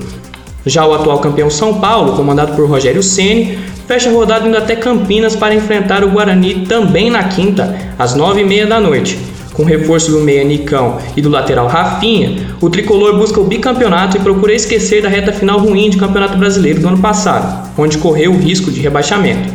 Já 0.67 0.87
o 0.87 0.95
atual 0.95 1.19
campeão 1.19 1.51
São 1.51 1.75
Paulo, 1.75 2.17
comandado 2.17 2.55
por 2.55 2.69
Rogério 2.69 3.03
Ceni, 3.03 3.59
fecha 3.87 4.09
a 4.09 4.13
rodada 4.13 4.49
indo 4.49 4.57
até 4.57 4.75
Campinas 4.75 5.37
para 5.37 5.55
enfrentar 5.55 6.03
o 6.03 6.11
Guarani 6.11 6.67
também 6.67 7.11
na 7.11 7.25
quinta, 7.25 7.77
às 7.99 8.15
nove 8.15 8.41
e 8.41 8.45
meia 8.45 8.67
da 8.67 8.81
noite. 8.81 9.19
Com 9.53 9.63
reforço 9.63 10.11
do 10.11 10.21
meia 10.21 10.43
Nicão 10.43 10.99
e 11.17 11.21
do 11.21 11.29
lateral 11.29 11.69
Rafinha, 11.69 12.57
o 12.61 12.69
tricolor 12.71 13.17
busca 13.17 13.39
o 13.39 13.45
bicampeonato 13.45 14.17
e 14.17 14.21
procura 14.21 14.55
esquecer 14.55 15.03
da 15.03 15.09
reta 15.09 15.33
final 15.33 15.61
ruim 15.61 15.91
de 15.91 15.99
Campeonato 15.99 16.37
Brasileiro 16.39 16.81
do 16.81 16.89
ano 16.89 16.99
passado, 16.99 17.71
onde 17.79 17.99
correu 17.99 18.33
o 18.33 18.39
risco 18.39 18.71
de 18.71 18.81
rebaixamento. 18.81 19.53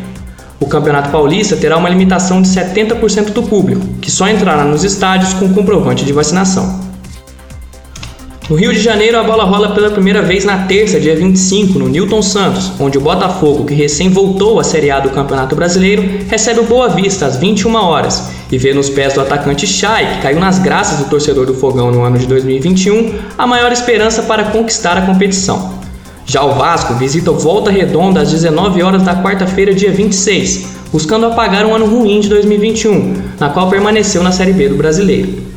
O 0.59 0.67
Campeonato 0.67 1.09
Paulista 1.09 1.55
terá 1.55 1.75
uma 1.75 1.89
limitação 1.89 2.41
de 2.41 2.49
70% 2.49 3.31
do 3.31 3.43
público, 3.43 3.85
que 3.99 4.11
só 4.11 4.29
entrará 4.29 4.63
nos 4.63 4.83
estádios 4.83 5.33
com 5.33 5.53
comprovante 5.53 6.05
de 6.05 6.13
vacinação. 6.13 6.88
No 8.49 8.55
Rio 8.55 8.73
de 8.73 8.79
Janeiro, 8.79 9.15
a 9.15 9.21
bola 9.21 9.43
rola 9.43 9.75
pela 9.75 9.91
primeira 9.91 10.23
vez 10.23 10.43
na 10.43 10.65
terça, 10.65 10.99
dia 10.99 11.15
25, 11.15 11.77
no 11.77 11.87
Newton 11.87 12.19
Santos, 12.23 12.71
onde 12.79 12.97
o 12.97 13.01
Botafogo, 13.01 13.63
que 13.63 13.75
recém 13.75 14.09
voltou 14.09 14.59
à 14.59 14.63
Série 14.63 14.89
A 14.89 14.99
do 14.99 15.11
Campeonato 15.11 15.55
Brasileiro, 15.55 16.25
recebe 16.27 16.61
o 16.61 16.63
Boa 16.63 16.89
Vista 16.89 17.27
às 17.27 17.37
21 17.37 17.75
horas 17.75 18.31
e 18.51 18.57
vê 18.57 18.73
nos 18.73 18.89
pés 18.89 19.13
do 19.13 19.21
atacante 19.21 19.67
Chay, 19.67 20.15
que 20.15 20.21
caiu 20.23 20.39
nas 20.39 20.57
graças 20.57 20.97
do 20.97 21.11
torcedor 21.11 21.45
do 21.45 21.53
Fogão 21.53 21.91
no 21.91 22.03
ano 22.03 22.17
de 22.17 22.25
2021, 22.25 23.19
a 23.37 23.45
maior 23.45 23.71
esperança 23.71 24.23
para 24.23 24.45
conquistar 24.45 24.97
a 24.97 25.03
competição. 25.03 25.75
Já 26.25 26.43
o 26.43 26.55
Vasco 26.55 26.95
visita 26.95 27.29
o 27.29 27.37
Volta 27.37 27.69
Redonda 27.69 28.21
às 28.21 28.31
19 28.31 28.81
horas 28.81 29.03
da 29.03 29.21
quarta-feira, 29.21 29.75
dia 29.75 29.91
26, 29.91 30.69
buscando 30.91 31.27
apagar 31.27 31.67
um 31.67 31.75
ano 31.75 31.85
ruim 31.85 32.19
de 32.19 32.29
2021, 32.29 33.13
na 33.39 33.49
qual 33.49 33.69
permaneceu 33.69 34.23
na 34.23 34.31
Série 34.31 34.53
B 34.53 34.69
do 34.69 34.75
Brasileiro. 34.75 35.48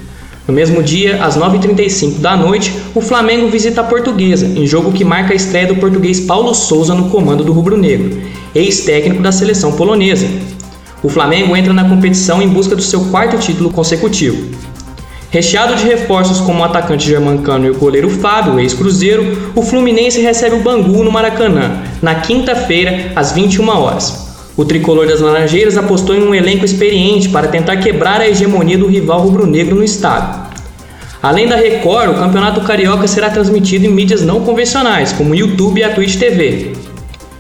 No 0.47 0.53
mesmo 0.53 0.83
dia, 0.83 1.25
às 1.25 1.39
9h35 1.39 2.19
da 2.19 2.37
noite, 2.37 2.75
o 2.95 3.01
Flamengo 3.01 3.49
visita 3.49 3.81
a 3.81 3.85
Portuguesa, 3.85 4.47
em 4.47 4.67
jogo 4.67 4.93
que 4.93 5.05
marca 5.05 5.33
a 5.33 5.37
estreia 5.37 5.69
do 5.69 5.77
português 5.77 6.19
Paulo 6.19 6.53
Souza 6.53 6.95
no 6.95 7.11
comando 7.11 7.45
do 7.45 7.53
rubro-negro, 7.53 8.21
ex-técnico 8.53 9.23
da 9.23 9.31
seleção 9.31 9.73
polonesa. 9.73 10.27
O 11.01 11.09
Flamengo 11.09 11.57
entra 11.57 11.73
na 11.73 11.89
competição 11.89 12.43
em 12.43 12.49
busca 12.49 12.75
do 12.75 12.83
seu 12.83 13.05
quarto 13.07 13.39
título 13.39 13.71
consecutivo. 13.71 14.51
Recheado 15.31 15.77
de 15.77 15.85
reforços 15.85 16.41
como 16.41 16.61
o 16.61 16.65
atacante 16.65 17.07
germancano 17.07 17.65
e 17.65 17.71
o 17.71 17.79
goleiro 17.79 18.11
Fábio, 18.11 18.59
ex-cruzeiro, 18.59 19.53
o 19.55 19.63
Fluminense 19.63 20.21
recebe 20.21 20.57
o 20.57 20.61
Bangu 20.61 21.05
no 21.05 21.11
Maracanã, 21.11 21.83
na 22.03 22.17
quinta-feira, 22.17 23.13
às 23.15 23.33
21 23.33 23.69
horas. 23.69 24.32
O 24.55 24.67
tricolor 24.67 25.07
das 25.07 25.21
Laranjeiras 25.21 25.79
apostou 25.79 26.15
em 26.15 26.23
um 26.23 26.35
elenco 26.35 26.65
experiente 26.65 27.31
para 27.31 27.49
tentar 27.49 27.79
quebrar 27.79 28.21
a 28.21 28.29
hegemonia 28.29 28.77
do 28.77 28.87
rival 28.87 29.21
rubro-negro 29.21 29.77
no 29.77 29.85
estado. 29.85 30.53
Além 31.23 31.47
da 31.47 31.57
Record, 31.57 32.11
o 32.11 32.19
Campeonato 32.19 32.61
Carioca 32.61 33.07
será 33.07 33.31
transmitido 33.31 33.87
em 33.87 33.89
mídias 33.89 34.23
não 34.23 34.41
convencionais, 34.41 35.13
como 35.13 35.35
YouTube 35.35 35.81
e 35.81 35.85
a 35.85 35.95
Twitch 35.95 36.17
TV. 36.17 36.73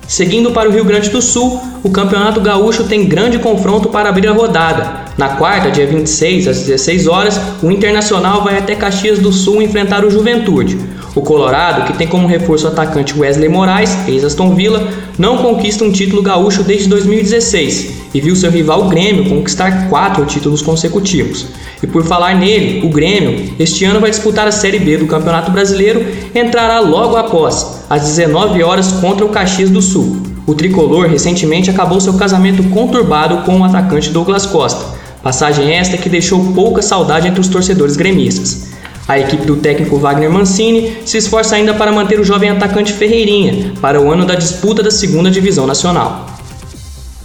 Seguindo 0.09 0.53
para 0.53 0.68
o 0.68 0.72
Rio 0.72 0.85
Grande 0.85 1.11
do 1.11 1.20
Sul, 1.20 1.61
o 1.83 1.90
Campeonato 1.90 2.40
Gaúcho 2.40 2.85
tem 2.85 3.07
grande 3.07 3.38
confronto 3.38 3.88
para 3.88 4.09
abrir 4.09 4.29
a 4.29 4.33
rodada. 4.33 5.03
Na 5.18 5.31
quarta, 5.31 5.70
dia 5.70 5.87
26, 5.87 6.48
às 6.48 6.61
16 6.61 7.07
horas, 7.07 7.40
o 7.62 7.70
Internacional 7.70 8.42
vai 8.42 8.57
até 8.57 8.75
Caxias 8.75 9.18
do 9.18 9.33
Sul 9.33 9.61
enfrentar 9.61 10.05
o 10.05 10.11
Juventude. 10.11 10.79
O 11.14 11.20
Colorado, 11.20 11.85
que 11.85 11.92
tem 11.92 12.09
como 12.09 12.27
reforço 12.27 12.66
o 12.66 12.68
atacante 12.68 13.18
Wesley 13.18 13.48
Moraes, 13.48 14.09
ex-Aston 14.09 14.55
Villa, 14.55 14.88
não 15.18 15.37
conquista 15.37 15.85
um 15.85 15.92
título 15.92 16.22
gaúcho 16.22 16.62
desde 16.62 16.88
2016 16.88 18.03
e 18.14 18.20
viu 18.20 18.35
seu 18.35 18.51
rival 18.51 18.88
Grêmio 18.88 19.29
conquistar 19.29 19.90
quatro 19.90 20.25
títulos 20.25 20.62
consecutivos. 20.62 21.46
E 21.83 21.87
por 21.87 22.03
falar 22.05 22.35
nele, 22.35 22.87
o 22.87 22.88
Grêmio, 22.88 23.55
este 23.59 23.85
ano 23.85 24.01
vai 24.01 24.09
disputar 24.09 24.46
a 24.46 24.53
Série 24.53 24.79
B 24.79 24.96
do 24.96 25.07
Campeonato 25.07 25.51
Brasileiro 25.51 26.03
e 26.35 26.38
entrará 26.38 26.81
logo 26.81 27.16
após, 27.16 27.85
às 27.90 28.03
19 28.03 28.62
horas 28.62 28.92
contra 28.92 29.27
o 29.27 29.29
Caxias 29.29 29.68
do 29.68 29.83
Sul. 29.83 30.16
O 30.46 30.55
tricolor 30.55 31.09
recentemente 31.09 31.68
acabou 31.68 32.01
seu 32.01 32.14
casamento 32.14 32.62
conturbado 32.70 33.38
com 33.44 33.61
o 33.61 33.64
atacante 33.64 34.09
Douglas 34.09 34.46
Costa, 34.46 34.98
passagem 35.22 35.72
esta 35.72 35.98
que 35.98 36.09
deixou 36.09 36.53
pouca 36.55 36.81
saudade 36.81 37.29
entre 37.29 37.40
os 37.40 37.48
torcedores 37.48 37.96
gremistas. 37.96 38.72
A 39.09 39.19
equipe 39.19 39.45
do 39.45 39.57
técnico 39.57 39.99
Wagner 39.99 40.31
Mancini 40.31 40.99
se 41.05 41.19
esforça 41.19 41.57
ainda 41.57 41.75
para 41.75 41.91
manter 41.91 42.21
o 42.21 42.25
jovem 42.25 42.51
atacante 42.51 42.93
Ferreirinha 42.93 43.73
para 43.81 44.01
o 44.01 44.11
ano 44.12 44.25
da 44.25 44.35
disputa 44.35 44.83
da 44.83 44.91
segunda 44.91 45.31
divisão 45.31 45.67
nacional. 45.67 46.27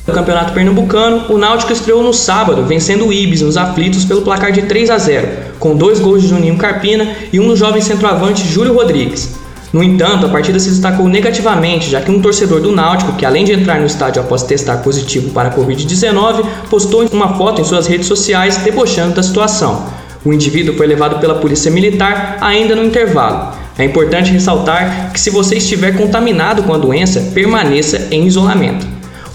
No 0.08 0.14
Campeonato 0.14 0.54
Pernambucano, 0.54 1.26
o 1.30 1.38
Náutico 1.38 1.74
estreou 1.74 2.02
no 2.02 2.14
sábado, 2.14 2.64
vencendo 2.66 3.06
o 3.06 3.14
Ibis 3.14 3.42
nos 3.42 3.58
aflitos 3.58 4.06
pelo 4.06 4.22
placar 4.22 4.54
de 4.54 4.62
3 4.62 4.90
a 4.90 4.98
0, 4.98 5.28
com 5.60 5.76
dois 5.76 6.00
gols 6.00 6.22
de 6.22 6.30
Juninho 6.30 6.58
Carpina 6.58 7.14
e 7.32 7.40
um 7.40 7.48
do 7.48 7.58
jovem 7.58 7.82
centroavante 7.82 8.48
Júlio 8.48 8.74
Rodrigues. 8.74 9.36
No 9.74 9.84
entanto, 9.84 10.26
a 10.26 10.30
partida 10.30 10.60
se 10.60 10.70
destacou 10.70 11.10
negativamente, 11.10 11.90
já 11.90 12.00
que 12.00 12.10
um 12.10 12.22
torcedor 12.22 12.62
do 12.62 12.72
Náutico, 12.72 13.14
que 13.14 13.26
além 13.26 13.44
de 13.44 13.52
entrar 13.52 13.80
no 13.82 13.86
estádio 13.86 14.22
após 14.22 14.44
testar 14.44 14.78
positivo 14.78 15.32
para 15.32 15.50
a 15.50 15.54
Covid-19, 15.54 16.46
postou 16.70 17.06
uma 17.12 17.36
foto 17.36 17.60
em 17.60 17.66
suas 17.66 17.86
redes 17.86 18.08
sociais 18.08 18.58
debochando 18.58 19.14
da 19.14 19.22
situação. 19.22 20.07
O 20.28 20.34
indivíduo 20.34 20.76
foi 20.76 20.86
levado 20.86 21.22
pela 21.22 21.36
polícia 21.36 21.72
militar 21.72 22.38
ainda 22.42 22.76
no 22.76 22.84
intervalo. 22.84 23.56
É 23.78 23.86
importante 23.86 24.30
ressaltar 24.30 25.14
que 25.14 25.22
se 25.22 25.30
você 25.30 25.56
estiver 25.56 25.96
contaminado 25.96 26.64
com 26.64 26.74
a 26.74 26.78
doença, 26.78 27.32
permaneça 27.34 28.10
em 28.12 28.28
isolamento. 28.28 28.86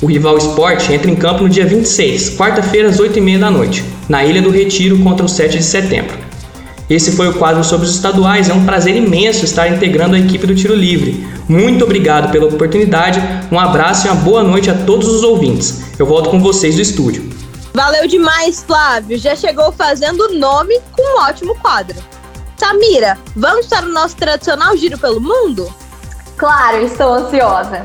O 0.03 0.07
rival 0.07 0.37
Esporte 0.37 0.93
entra 0.93 1.11
em 1.11 1.15
campo 1.15 1.45
no 1.45 1.49
dia 1.49 1.65
26, 1.65 2.37
quarta-feira 2.37 2.91
às 2.91 2.99
8h30 2.99 3.39
da 3.39 3.51
noite, 3.51 3.83
na 4.07 4.23
Ilha 4.23 4.43
do 4.43 4.51
Retiro 4.51 4.99
contra 4.99 5.25
o 5.25 5.29
7 5.31 5.57
de 5.57 5.65
setembro. 5.65 6.15
Esse 6.91 7.13
foi 7.13 7.27
o 7.27 7.35
quadro 7.39 7.65
sobre 7.65 7.87
os 7.87 7.95
estaduais. 7.95 8.51
É 8.51 8.53
um 8.53 8.67
prazer 8.67 8.95
imenso 8.95 9.47
estar 9.47 9.69
integrando 9.69 10.15
a 10.15 10.19
equipe 10.19 10.47
do 10.47 10.55
Tiro 10.55 10.75
Livre. 10.75 11.25
Muito 11.49 11.85
obrigado 11.85 12.31
pela 12.31 12.49
oportunidade, 12.49 13.19
um 13.51 13.59
abraço 13.59 14.07
e 14.07 14.11
uma 14.11 14.17
boa 14.17 14.43
noite 14.43 14.69
a 14.69 14.75
todos 14.75 15.09
os 15.09 15.23
ouvintes. 15.23 15.85
Eu 15.99 16.05
volto 16.05 16.29
com 16.29 16.39
vocês 16.39 16.75
do 16.75 16.83
estúdio. 16.83 17.32
Valeu 17.75 18.07
demais, 18.07 18.63
Flávio. 18.63 19.19
Já 19.19 19.35
chegou 19.35 19.73
fazendo 19.73 20.35
nome 20.39 20.79
com 20.93 21.03
um 21.03 21.23
ótimo 21.23 21.55
quadro. 21.59 21.97
Samira, 22.57 23.19
vamos 23.35 23.67
para 23.67 23.87
o 23.87 23.93
nosso 23.93 24.17
tradicional 24.17 24.77
giro 24.77 24.99
pelo 24.99 25.21
mundo? 25.21 25.73
Claro, 26.37 26.85
estou 26.85 27.15
ansiosa. 27.15 27.85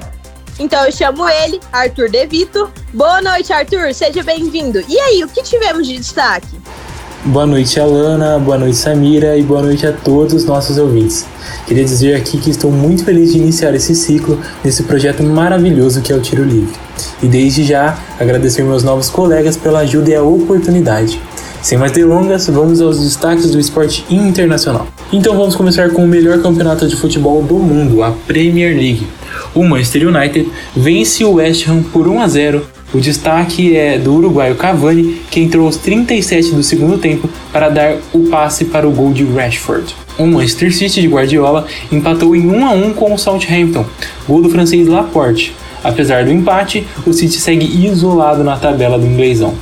Então 0.60 0.86
eu 0.86 0.91
chamo 0.91 1.28
ele, 1.30 1.60
Arthur 1.71 2.10
Devito. 2.10 2.69
Boa 2.93 3.21
noite, 3.21 3.54
Arthur. 3.54 3.93
Seja 3.93 4.23
bem-vindo. 4.23 4.84
E 4.88 5.00
aí, 5.00 5.23
o 5.23 5.28
que 5.28 5.41
tivemos 5.43 5.88
de 5.88 5.97
destaque? 5.97 6.60
Boa 7.26 7.45
noite, 7.45 7.80
Alana. 7.80 8.39
Boa 8.39 8.58
noite, 8.58 8.76
Samira. 8.76 9.38
E 9.38 9.43
boa 9.43 9.62
noite 9.62 9.86
a 9.86 9.93
todos 9.93 10.34
os 10.34 10.45
nossos 10.45 10.78
ouvintes. 10.78 11.26
Queria 11.66 11.84
dizer 11.84 12.16
aqui 12.16 12.38
que 12.38 12.50
estou 12.50 12.72
muito 12.72 13.04
feliz 13.04 13.32
de 13.32 13.38
iniciar 13.38 13.74
esse 13.76 13.94
ciclo 13.94 14.40
nesse 14.64 14.84
projeto 14.84 15.24
maravilhoso 15.24 16.02
que 16.02 16.14
é 16.14 16.16
o 16.16 16.22
Tiro 16.22 16.44
Livre. 16.44 16.74
E 17.22 17.28
desde 17.28 17.64
já 17.64 17.98
agradecer 18.20 18.64
meus 18.64 18.84
novos 18.84 19.10
colegas 19.10 19.58
pela 19.58 19.80
ajuda 19.80 20.10
e 20.10 20.16
a 20.16 20.24
oportunidade. 20.24 21.20
Sem 21.62 21.78
mais 21.78 21.92
delongas, 21.92 22.48
vamos 22.48 22.80
aos 22.80 23.04
destaques 23.04 23.52
do 23.52 23.60
esporte 23.60 24.06
internacional. 24.10 24.88
Então 25.12 25.36
vamos 25.36 25.56
começar 25.56 25.90
com 25.90 26.04
o 26.04 26.08
melhor 26.08 26.42
campeonato 26.42 26.88
de 26.88 26.96
futebol 26.96 27.42
do 27.42 27.56
mundo, 27.56 28.04
a 28.04 28.12
Premier 28.12 28.76
League. 28.76 29.08
O 29.54 29.64
Manchester 29.64 30.08
United 30.08 30.50
vence 30.76 31.24
o 31.24 31.34
West 31.34 31.68
Ham 31.68 31.84
por 31.92 32.08
1 32.08 32.22
a 32.22 32.28
0. 32.28 32.66
O 32.94 33.00
destaque 33.00 33.76
é 33.76 33.98
do 33.98 34.14
uruguaio 34.14 34.56
Cavani, 34.56 35.22
que 35.30 35.42
entrou 35.42 35.66
aos 35.66 35.76
37 35.78 36.56
do 36.56 36.64
segundo 36.64 36.98
tempo 36.98 37.30
para 37.52 37.70
dar 37.70 37.96
o 38.14 38.30
passe 38.30 38.66
para 38.66 38.88
o 38.88 38.92
gol 38.92 39.12
de 39.12 39.26
Rashford. 39.26 39.94
O 40.17 40.25
Manchester 40.25 40.73
City 40.73 41.01
de 41.01 41.08
Guardiola 41.08 41.67
empatou 41.91 42.36
em 42.36 42.47
1 42.47 42.65
a 42.65 42.71
1 42.71 42.93
com 42.93 43.13
o 43.13 43.17
Southampton, 43.19 43.86
gol 44.27 44.41
do 44.41 44.49
francês 44.49 44.88
Laporte. 44.88 45.53
Apesar 45.84 46.25
do 46.25 46.32
empate, 46.32 46.88
o 47.06 47.13
City 47.13 47.38
segue 47.38 47.86
isolado 47.86 48.43
na 48.43 48.58
tabela 48.58 48.97
do 48.97 49.06
inglesão. 49.06 49.53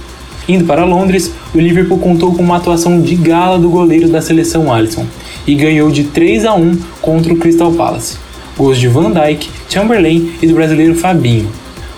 Indo 0.47 0.63
para 0.63 0.85
Londres, 0.85 1.33
o 1.53 1.59
Liverpool 1.59 1.99
contou 1.99 2.33
com 2.33 2.41
uma 2.41 2.57
atuação 2.57 3.01
de 3.01 3.15
gala 3.15 3.59
do 3.59 3.69
goleiro 3.69 4.07
da 4.07 4.21
seleção 4.21 4.71
Alisson 4.71 5.05
e 5.45 5.55
ganhou 5.55 5.91
de 5.91 6.05
3 6.05 6.45
a 6.45 6.53
1 6.53 6.77
contra 7.01 7.33
o 7.33 7.37
Crystal 7.37 7.71
Palace. 7.73 8.17
Gols 8.55 8.77
de 8.77 8.87
Van 8.87 9.11
Dijk, 9.11 9.49
Chamberlain 9.67 10.31
e 10.41 10.47
do 10.47 10.53
brasileiro 10.53 10.95
Fabinho. 10.95 11.49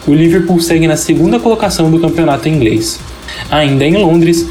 O 0.07 0.13
Liverpool 0.13 0.59
segue 0.59 0.87
na 0.87 0.95
segunda 0.95 1.39
colocação 1.39 1.91
do 1.91 1.99
campeonato 1.99 2.49
inglês. 2.49 2.99
Ainda 3.51 3.85
em 3.85 3.97
Londres, 3.97 4.47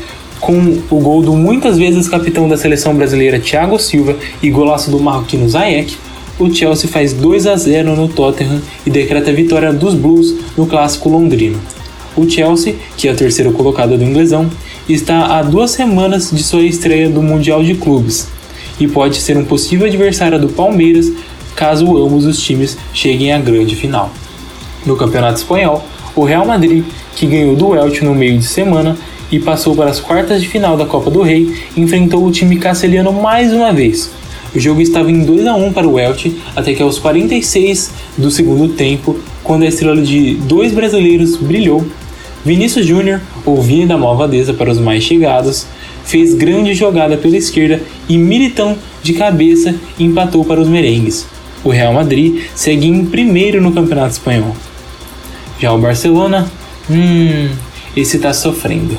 com 0.47 0.79
o 0.93 1.01
gol 1.01 1.23
do 1.23 1.33
muitas 1.33 1.77
vezes 1.77 2.09
capitão 2.09 2.49
da 2.49 2.57
seleção 2.57 2.95
brasileira 2.95 3.41
Thiago 3.41 3.81
Silva 3.81 4.17
e 4.41 4.49
golaço 4.49 4.93
do 4.93 5.01
marroquino 5.01 5.49
Zayek, 5.49 5.97
o 6.39 6.49
Chelsea 6.55 6.89
faz 6.89 7.13
2 7.13 7.49
a 7.49 7.57
0 7.57 7.97
no 7.97 8.07
Tottenham 8.07 8.63
e 8.87 8.91
decreta 8.91 9.31
a 9.31 9.35
vitória 9.35 9.73
dos 9.73 9.95
Blues 9.95 10.37
no 10.57 10.65
clássico 10.65 11.09
londrino. 11.09 11.59
O 12.17 12.31
Chelsea, 12.31 12.77
que 12.97 13.09
é 13.09 13.13
o 13.13 13.17
terceiro 13.17 13.51
colocado 13.51 13.99
do 13.99 14.05
inglesão, 14.05 14.49
está 14.89 15.37
a 15.37 15.43
duas 15.43 15.73
semanas 15.73 16.31
de 16.31 16.45
sua 16.45 16.63
estreia 16.63 17.11
do 17.11 17.21
Mundial 17.21 17.65
de 17.65 17.75
Clubes 17.75 18.29
e 18.79 18.87
pode 18.87 19.17
ser 19.17 19.37
um 19.37 19.45
possível 19.45 19.89
adversário 19.89 20.39
do 20.39 20.49
Palmeiras 20.49 21.11
caso 21.57 21.97
ambos 21.97 22.25
os 22.25 22.41
times 22.41 22.79
cheguem 22.95 23.33
à 23.33 23.39
grande 23.41 23.75
final. 23.75 24.13
No 24.85 24.95
Campeonato 24.95 25.39
Espanhol, 25.39 25.85
o 26.15 26.23
Real 26.23 26.47
Madrid, 26.47 26.85
que 27.17 27.27
ganhou 27.27 27.57
do 27.57 27.75
Elche 27.75 28.05
no 28.05 28.15
meio 28.15 28.39
de 28.39 28.45
semana 28.47 28.97
e 29.31 29.39
passou 29.39 29.75
para 29.75 29.91
as 29.91 30.01
quartas 30.01 30.43
de 30.43 30.49
final 30.49 30.77
da 30.77 30.87
Copa 30.87 31.11
do 31.11 31.23
Rei, 31.23 31.55
enfrentou 31.77 32.25
o 32.25 32.31
time 32.31 32.57
castelhano 32.57 33.13
mais 33.13 33.53
uma 33.53 33.73
vez. 33.73 34.11
O 34.55 34.61
jogo 34.61 34.81
estava 34.81 35.11
em 35.11 35.25
2 35.25 35.47
a 35.47 35.55
1 35.55 35.73
para 35.73 35.89
o 35.89 35.99
Elche 35.99 36.37
até 36.55 36.73
que 36.73 36.83
aos 36.83 36.99
46 36.99 37.93
do 38.17 38.31
segundo 38.31 38.73
tempo, 38.75 39.19
quando 39.43 39.65
a 39.65 39.69
estrela 39.69 40.01
de 40.01 40.35
dois 40.35 40.73
brasileiros 40.73 41.37
brilhou 41.37 41.85
Vinícius 42.47 42.87
Júnior, 42.87 43.21
ou 43.45 43.61
Vini 43.61 43.87
da 43.87 43.99
Malvadeza 43.99 44.55
para 44.55 44.71
os 44.71 44.79
mais 44.79 45.03
chegados, 45.03 45.67
fez 46.05 46.33
grande 46.33 46.75
jogada 46.75 47.17
pela 47.17 47.37
esquerda 47.37 47.83
e 48.09 48.17
Militão 48.17 48.79
de 49.03 49.15
cabeça 49.15 49.75
empatou 49.99 50.45
para 50.45 50.61
os 50.61 50.69
merengues. 50.69 51.27
O 51.65 51.71
Real 51.71 51.93
Madrid 51.93 52.45
segue 52.55 52.87
em 52.87 53.05
primeiro 53.05 53.61
no 53.61 53.73
Campeonato 53.73 54.13
Espanhol. 54.13 54.55
Já 55.59 55.73
o 55.73 55.79
Barcelona, 55.79 56.49
hum, 56.89 57.49
esse 57.97 58.17
está 58.17 58.33
sofrendo. 58.33 58.97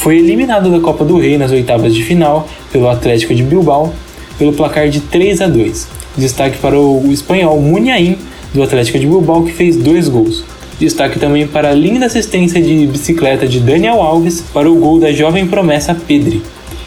Foi 0.00 0.16
eliminado 0.16 0.70
da 0.70 0.80
Copa 0.80 1.04
do 1.04 1.18
Rei 1.18 1.36
nas 1.36 1.50
oitavas 1.50 1.94
de 1.94 2.02
final 2.02 2.48
pelo 2.72 2.88
Atlético 2.88 3.34
de 3.34 3.42
Bilbao 3.42 3.92
pelo 4.38 4.50
placar 4.50 4.88
de 4.88 4.98
3 4.98 5.42
a 5.42 5.46
2. 5.46 5.88
Destaque 6.16 6.56
para 6.56 6.74
o 6.80 7.12
espanhol 7.12 7.60
Muniain 7.60 8.16
do 8.54 8.62
Atlético 8.62 8.98
de 8.98 9.06
Bilbao 9.06 9.44
que 9.44 9.52
fez 9.52 9.76
dois 9.76 10.08
gols. 10.08 10.42
Destaque 10.78 11.18
também 11.18 11.46
para 11.46 11.68
a 11.68 11.74
linda 11.74 12.06
assistência 12.06 12.62
de 12.62 12.86
bicicleta 12.86 13.46
de 13.46 13.60
Daniel 13.60 14.00
Alves 14.00 14.40
para 14.54 14.70
o 14.70 14.74
gol 14.74 14.98
da 14.98 15.12
jovem 15.12 15.46
promessa 15.46 15.94
Pedri 15.94 16.42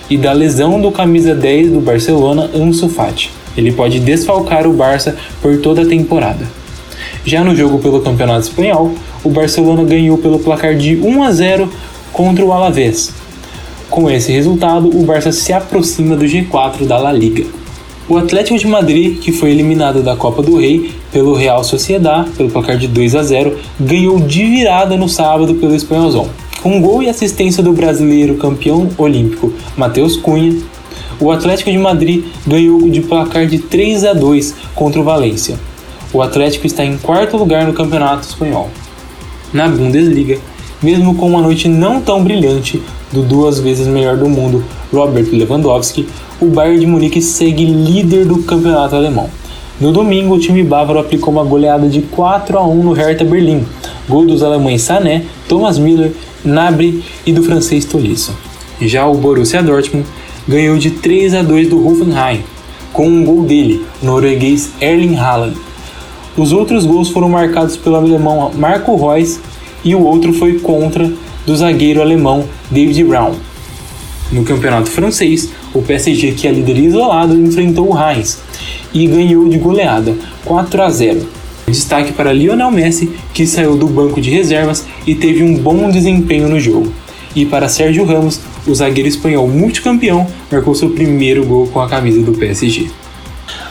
e 0.09 0.17
da 0.17 0.33
lesão 0.33 0.81
do 0.81 0.91
camisa 0.91 1.35
10 1.35 1.69
do 1.69 1.81
Barcelona 1.81 2.49
Ansu 2.51 2.89
Fati. 2.89 3.29
Ele 3.55 3.71
pode 3.71 3.99
desfalcar 3.99 4.65
o 4.65 4.73
Barça 4.73 5.15
por 5.39 5.55
toda 5.59 5.83
a 5.83 5.85
temporada. 5.85 6.47
Já 7.23 7.43
no 7.43 7.55
jogo 7.55 7.77
pelo 7.77 8.01
Campeonato 8.01 8.47
Espanhol, 8.47 8.95
o 9.23 9.29
Barcelona 9.29 9.83
ganhou 9.83 10.17
pelo 10.17 10.39
placar 10.39 10.75
de 10.75 10.95
1 10.97 11.21
a 11.23 11.31
0 11.31 11.69
contra 12.13 12.45
o 12.45 12.53
Alavés. 12.53 13.11
Com 13.89 14.09
esse 14.09 14.31
resultado, 14.31 14.87
o 14.87 15.03
Barça 15.03 15.31
se 15.31 15.51
aproxima 15.51 16.15
do 16.15 16.25
G4 16.25 16.85
da 16.85 16.97
La 16.97 17.11
Liga. 17.11 17.45
O 18.07 18.17
Atlético 18.17 18.57
de 18.57 18.67
Madrid, 18.67 19.19
que 19.19 19.31
foi 19.31 19.51
eliminado 19.51 20.03
da 20.03 20.15
Copa 20.15 20.41
do 20.41 20.57
Rei 20.57 20.91
pelo 21.11 21.33
Real 21.33 21.63
Sociedad, 21.63 22.27
pelo 22.37 22.49
placar 22.49 22.77
de 22.77 22.87
2 22.87 23.15
a 23.15 23.23
0, 23.23 23.57
ganhou 23.79 24.19
de 24.19 24.45
virada 24.45 24.95
no 24.95 25.09
sábado 25.09 25.55
pelo 25.55 25.75
Espanholzão. 25.75 26.29
Com 26.61 26.81
gol 26.81 27.03
e 27.03 27.09
assistência 27.09 27.63
do 27.63 27.73
brasileiro 27.73 28.35
campeão 28.35 28.89
olímpico 28.97 29.53
Matheus 29.75 30.15
Cunha, 30.15 30.55
o 31.19 31.31
Atlético 31.31 31.71
de 31.71 31.77
Madrid 31.77 32.25
ganhou 32.45 32.89
de 32.89 33.01
placar 33.01 33.45
de 33.45 33.59
3 33.59 34.05
a 34.05 34.13
2 34.13 34.55
contra 34.75 34.99
o 34.99 35.03
Valência. 35.03 35.57
O 36.11 36.21
Atlético 36.21 36.67
está 36.67 36.83
em 36.83 36.97
quarto 36.97 37.37
lugar 37.37 37.65
no 37.65 37.73
Campeonato 37.73 38.27
Espanhol. 38.27 38.69
Na 39.53 39.67
Bundesliga, 39.67 40.39
mesmo 40.83 41.15
com 41.15 41.27
uma 41.27 41.41
noite 41.41 41.67
não 41.67 42.01
tão 42.01 42.23
brilhante 42.23 42.81
do 43.11 43.23
duas 43.23 43.59
vezes 43.59 43.87
melhor 43.87 44.17
do 44.17 44.27
mundo 44.27 44.63
Robert 44.91 45.27
Lewandowski, 45.31 46.07
o 46.41 46.47
Bayern 46.47 46.79
de 46.79 46.85
Munique 46.85 47.21
segue 47.21 47.65
líder 47.65 48.25
do 48.25 48.39
campeonato 48.43 48.95
alemão. 48.95 49.29
No 49.79 49.91
domingo, 49.91 50.35
o 50.35 50.39
time 50.39 50.63
bávaro 50.63 50.99
aplicou 50.99 51.33
uma 51.33 51.43
goleada 51.43 51.87
de 51.87 52.01
4 52.01 52.57
a 52.57 52.67
1 52.67 52.83
no 52.83 52.93
Hertha 52.93 53.23
Berlim, 53.23 53.65
gol 54.07 54.25
dos 54.25 54.43
alemães 54.43 54.81
Sané, 54.81 55.23
Thomas 55.47 55.77
Müller, 55.77 56.11
Gnabry 56.45 57.03
e 57.25 57.31
do 57.31 57.41
francês 57.41 57.85
Tolisso. 57.85 58.35
Já 58.81 59.07
o 59.07 59.15
Borussia 59.15 59.63
Dortmund 59.63 60.05
ganhou 60.47 60.77
de 60.77 60.91
3 60.91 61.35
a 61.35 61.41
2 61.41 61.69
do 61.69 61.87
Hoffenheim, 61.87 62.43
com 62.91 63.07
um 63.07 63.23
gol 63.23 63.43
dele, 63.43 63.83
norueguês 64.01 64.71
Erling 64.79 65.15
Haaland. 65.15 65.57
Os 66.37 66.51
outros 66.51 66.85
gols 66.85 67.09
foram 67.09 67.29
marcados 67.29 67.77
pelo 67.77 67.95
alemão 67.95 68.51
Marco 68.55 68.95
Reus 68.95 69.39
e 69.83 69.93
o 69.95 70.01
outro 70.03 70.33
foi 70.33 70.59
contra 70.59 71.11
do 71.45 71.55
zagueiro 71.55 72.01
alemão 72.01 72.45
David 72.71 73.03
Brown. 73.03 73.33
No 74.31 74.43
campeonato 74.43 74.89
francês, 74.89 75.49
o 75.73 75.81
PSG, 75.81 76.31
que 76.31 76.47
é 76.47 76.51
líder 76.51 76.77
isolado, 76.77 77.39
enfrentou 77.39 77.89
o 77.89 77.93
Reims 77.93 78.39
e 78.93 79.05
ganhou 79.05 79.47
de 79.47 79.57
goleada 79.57 80.15
4 80.45 80.81
a 80.81 80.89
0. 80.89 81.27
Destaque 81.67 82.13
para 82.13 82.33
Lionel 82.33 82.71
Messi, 82.71 83.11
que 83.33 83.45
saiu 83.45 83.77
do 83.77 83.87
banco 83.87 84.19
de 84.19 84.29
reservas 84.29 84.85
e 85.05 85.15
teve 85.15 85.43
um 85.43 85.55
bom 85.55 85.89
desempenho 85.89 86.49
no 86.49 86.59
jogo. 86.59 86.91
E 87.35 87.45
para 87.45 87.69
Sérgio 87.69 88.05
Ramos, 88.05 88.39
o 88.67 88.75
zagueiro 88.75 89.09
espanhol 89.09 89.47
multicampeão 89.47 90.27
marcou 90.51 90.75
seu 90.75 90.89
primeiro 90.89 91.43
gol 91.45 91.67
com 91.67 91.79
a 91.79 91.87
camisa 91.87 92.21
do 92.21 92.33
PSG. 92.33 92.89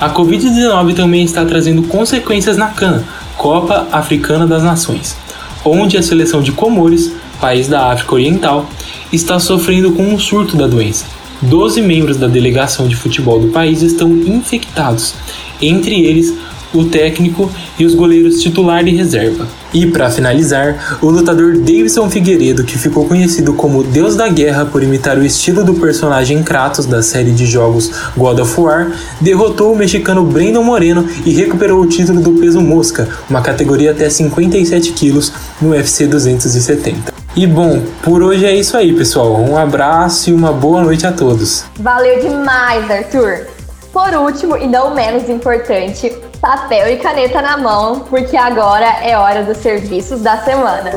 A 0.01 0.11
Covid-19 0.11 0.94
também 0.94 1.25
está 1.25 1.44
trazendo 1.44 1.83
consequências 1.85 2.57
na 2.57 2.68
CAN, 2.68 3.05
Copa 3.37 3.87
Africana 3.92 4.46
das 4.46 4.62
Nações, 4.62 5.16
onde 5.64 5.96
a 5.96 6.03
seleção 6.03 6.42
de 6.42 6.53
Comores, 6.53 7.12
país 7.40 7.68
da 7.68 7.92
África 7.92 8.14
Oriental, 8.14 8.68
está 9.12 9.38
sofrendo 9.38 9.92
com 9.92 10.03
um 10.03 10.18
surto 10.18 10.57
da 10.57 10.66
doença. 10.66 11.07
Doze 11.40 11.83
membros 11.83 12.16
da 12.16 12.29
delegação 12.29 12.87
de 12.87 12.94
futebol 12.94 13.40
do 13.40 13.48
país 13.48 13.83
estão 13.83 14.11
infectados, 14.11 15.14
entre 15.61 16.05
eles 16.05 16.35
o 16.75 16.85
técnico 16.85 17.51
e 17.79 17.85
os 17.85 17.95
goleiros 17.95 18.41
titular 18.41 18.87
e 18.87 18.95
reserva. 18.95 19.47
E 19.73 19.87
para 19.87 20.11
finalizar, 20.11 20.99
o 21.01 21.09
lutador 21.09 21.57
Davidson 21.57 22.11
Figueiredo, 22.11 22.65
que 22.65 22.79
ficou 22.79 23.07
conhecido 23.07 23.55
como 23.55 23.83
Deus 23.83 24.17
da 24.17 24.29
Guerra 24.29 24.67
por 24.67 24.83
imitar 24.83 25.17
o 25.17 25.25
estilo 25.25 25.65
do 25.65 25.75
personagem 25.75 26.43
Kratos 26.43 26.85
da 26.85 27.03
série 27.03 27.31
de 27.31 27.47
jogos 27.47 27.91
God 28.17 28.41
of 28.41 28.61
War, 28.61 28.93
derrotou 29.21 29.73
o 29.73 29.77
mexicano 29.77 30.23
Brandon 30.25 30.63
Moreno 30.63 31.09
e 31.25 31.33
recuperou 31.33 31.81
o 31.81 31.87
título 31.87 32.21
do 32.21 32.33
peso 32.33 32.61
mosca, 32.61 33.09
uma 33.31 33.41
categoria 33.41 33.93
até 33.93 34.11
57 34.11 34.93
quilos 34.93 35.33
no 35.61 35.71
UFC 35.71 36.07
270. 36.07 37.13
E 37.35 37.47
bom, 37.47 37.83
por 38.03 38.23
hoje 38.23 38.45
é 38.45 38.55
isso 38.55 38.77
aí, 38.77 38.93
pessoal. 38.93 39.41
Um 39.41 39.57
abraço 39.57 40.29
e 40.29 40.35
uma 40.35 40.53
boa 40.53 40.83
noite 40.83 41.07
a 41.07 41.13
todos. 41.13 41.65
Valeu 41.79 42.21
demais, 42.21 42.91
Arthur! 42.91 43.47
Por 43.91 44.15
último, 44.15 44.57
e 44.57 44.67
não 44.67 44.95
menos 44.95 45.29
importante, 45.31 46.13
papel 46.43 46.89
e 46.89 46.97
caneta 46.97 47.41
na 47.41 47.57
mão, 47.57 48.01
porque 48.01 48.37
agora 48.37 48.85
é 49.01 49.17
hora 49.17 49.45
dos 49.45 49.59
serviços 49.59 50.23
da 50.23 50.39
semana. 50.39 50.91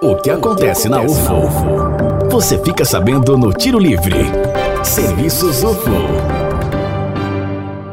O 0.00 0.16
que 0.16 0.30
acontece 0.30 0.88
na 0.88 1.02
UFO? 1.02 1.42
Você 2.30 2.56
fica 2.64 2.86
sabendo 2.86 3.36
no 3.36 3.52
Tiro 3.52 3.78
Livre. 3.78 4.16
Serviços 4.82 5.62
UFO. 5.62 5.90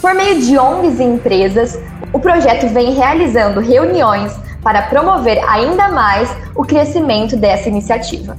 Por 0.00 0.12
meio 0.12 0.40
de 0.40 0.58
ONGs 0.58 0.98
e 0.98 1.04
empresas, 1.04 1.78
o 2.12 2.18
projeto 2.18 2.66
vem 2.74 2.92
realizando 2.92 3.60
reuniões 3.60 4.32
para 4.64 4.82
promover 4.82 5.38
ainda 5.48 5.88
mais 5.90 6.28
o 6.56 6.64
crescimento 6.64 7.36
dessa 7.36 7.68
iniciativa. 7.68 8.36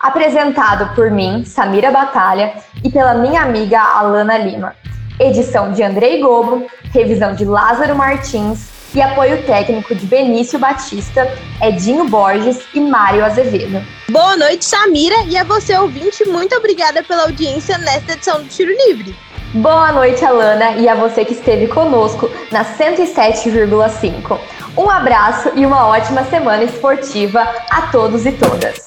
Apresentado 0.00 0.92
por 0.96 1.08
mim, 1.12 1.44
Samira 1.44 1.92
Batalha, 1.92 2.52
e 2.82 2.90
pela 2.90 3.14
minha 3.14 3.42
amiga 3.42 3.80
Alana 3.80 4.36
Lima. 4.36 4.74
Edição 5.20 5.70
de 5.70 5.84
Andrei 5.84 6.20
Gobo, 6.20 6.66
revisão 6.92 7.36
de 7.36 7.44
Lázaro 7.44 7.94
Martins 7.94 8.68
e 8.94 9.02
apoio 9.02 9.42
técnico 9.42 9.94
de 9.94 10.06
Benício 10.06 10.58
Batista, 10.58 11.30
Edinho 11.60 12.08
Borges 12.08 12.60
e 12.72 12.80
Mário 12.80 13.24
Azevedo. 13.24 13.84
Boa 14.08 14.36
noite, 14.36 14.64
Samira, 14.64 15.16
e 15.26 15.36
a 15.36 15.44
você, 15.44 15.76
ouvinte, 15.76 16.24
muito 16.26 16.54
obrigada 16.54 17.02
pela 17.02 17.22
audiência 17.22 17.76
nesta 17.78 18.12
edição 18.12 18.42
do 18.42 18.48
Tiro 18.48 18.72
Livre. 18.86 19.14
Boa 19.54 19.92
noite, 19.92 20.24
Alana, 20.24 20.72
e 20.72 20.88
a 20.88 20.94
você 20.94 21.24
que 21.24 21.32
esteve 21.32 21.68
conosco 21.68 22.30
na 22.50 22.64
107,5. 22.64 24.38
Um 24.76 24.90
abraço 24.90 25.52
e 25.54 25.64
uma 25.64 25.86
ótima 25.86 26.24
semana 26.24 26.64
esportiva 26.64 27.40
a 27.70 27.82
todos 27.82 28.26
e 28.26 28.32
todas. 28.32 28.82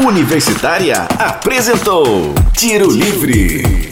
Universitária 0.00 1.06
apresentou 1.20 2.34
Tiro 2.52 2.90
Livre. 2.90 3.91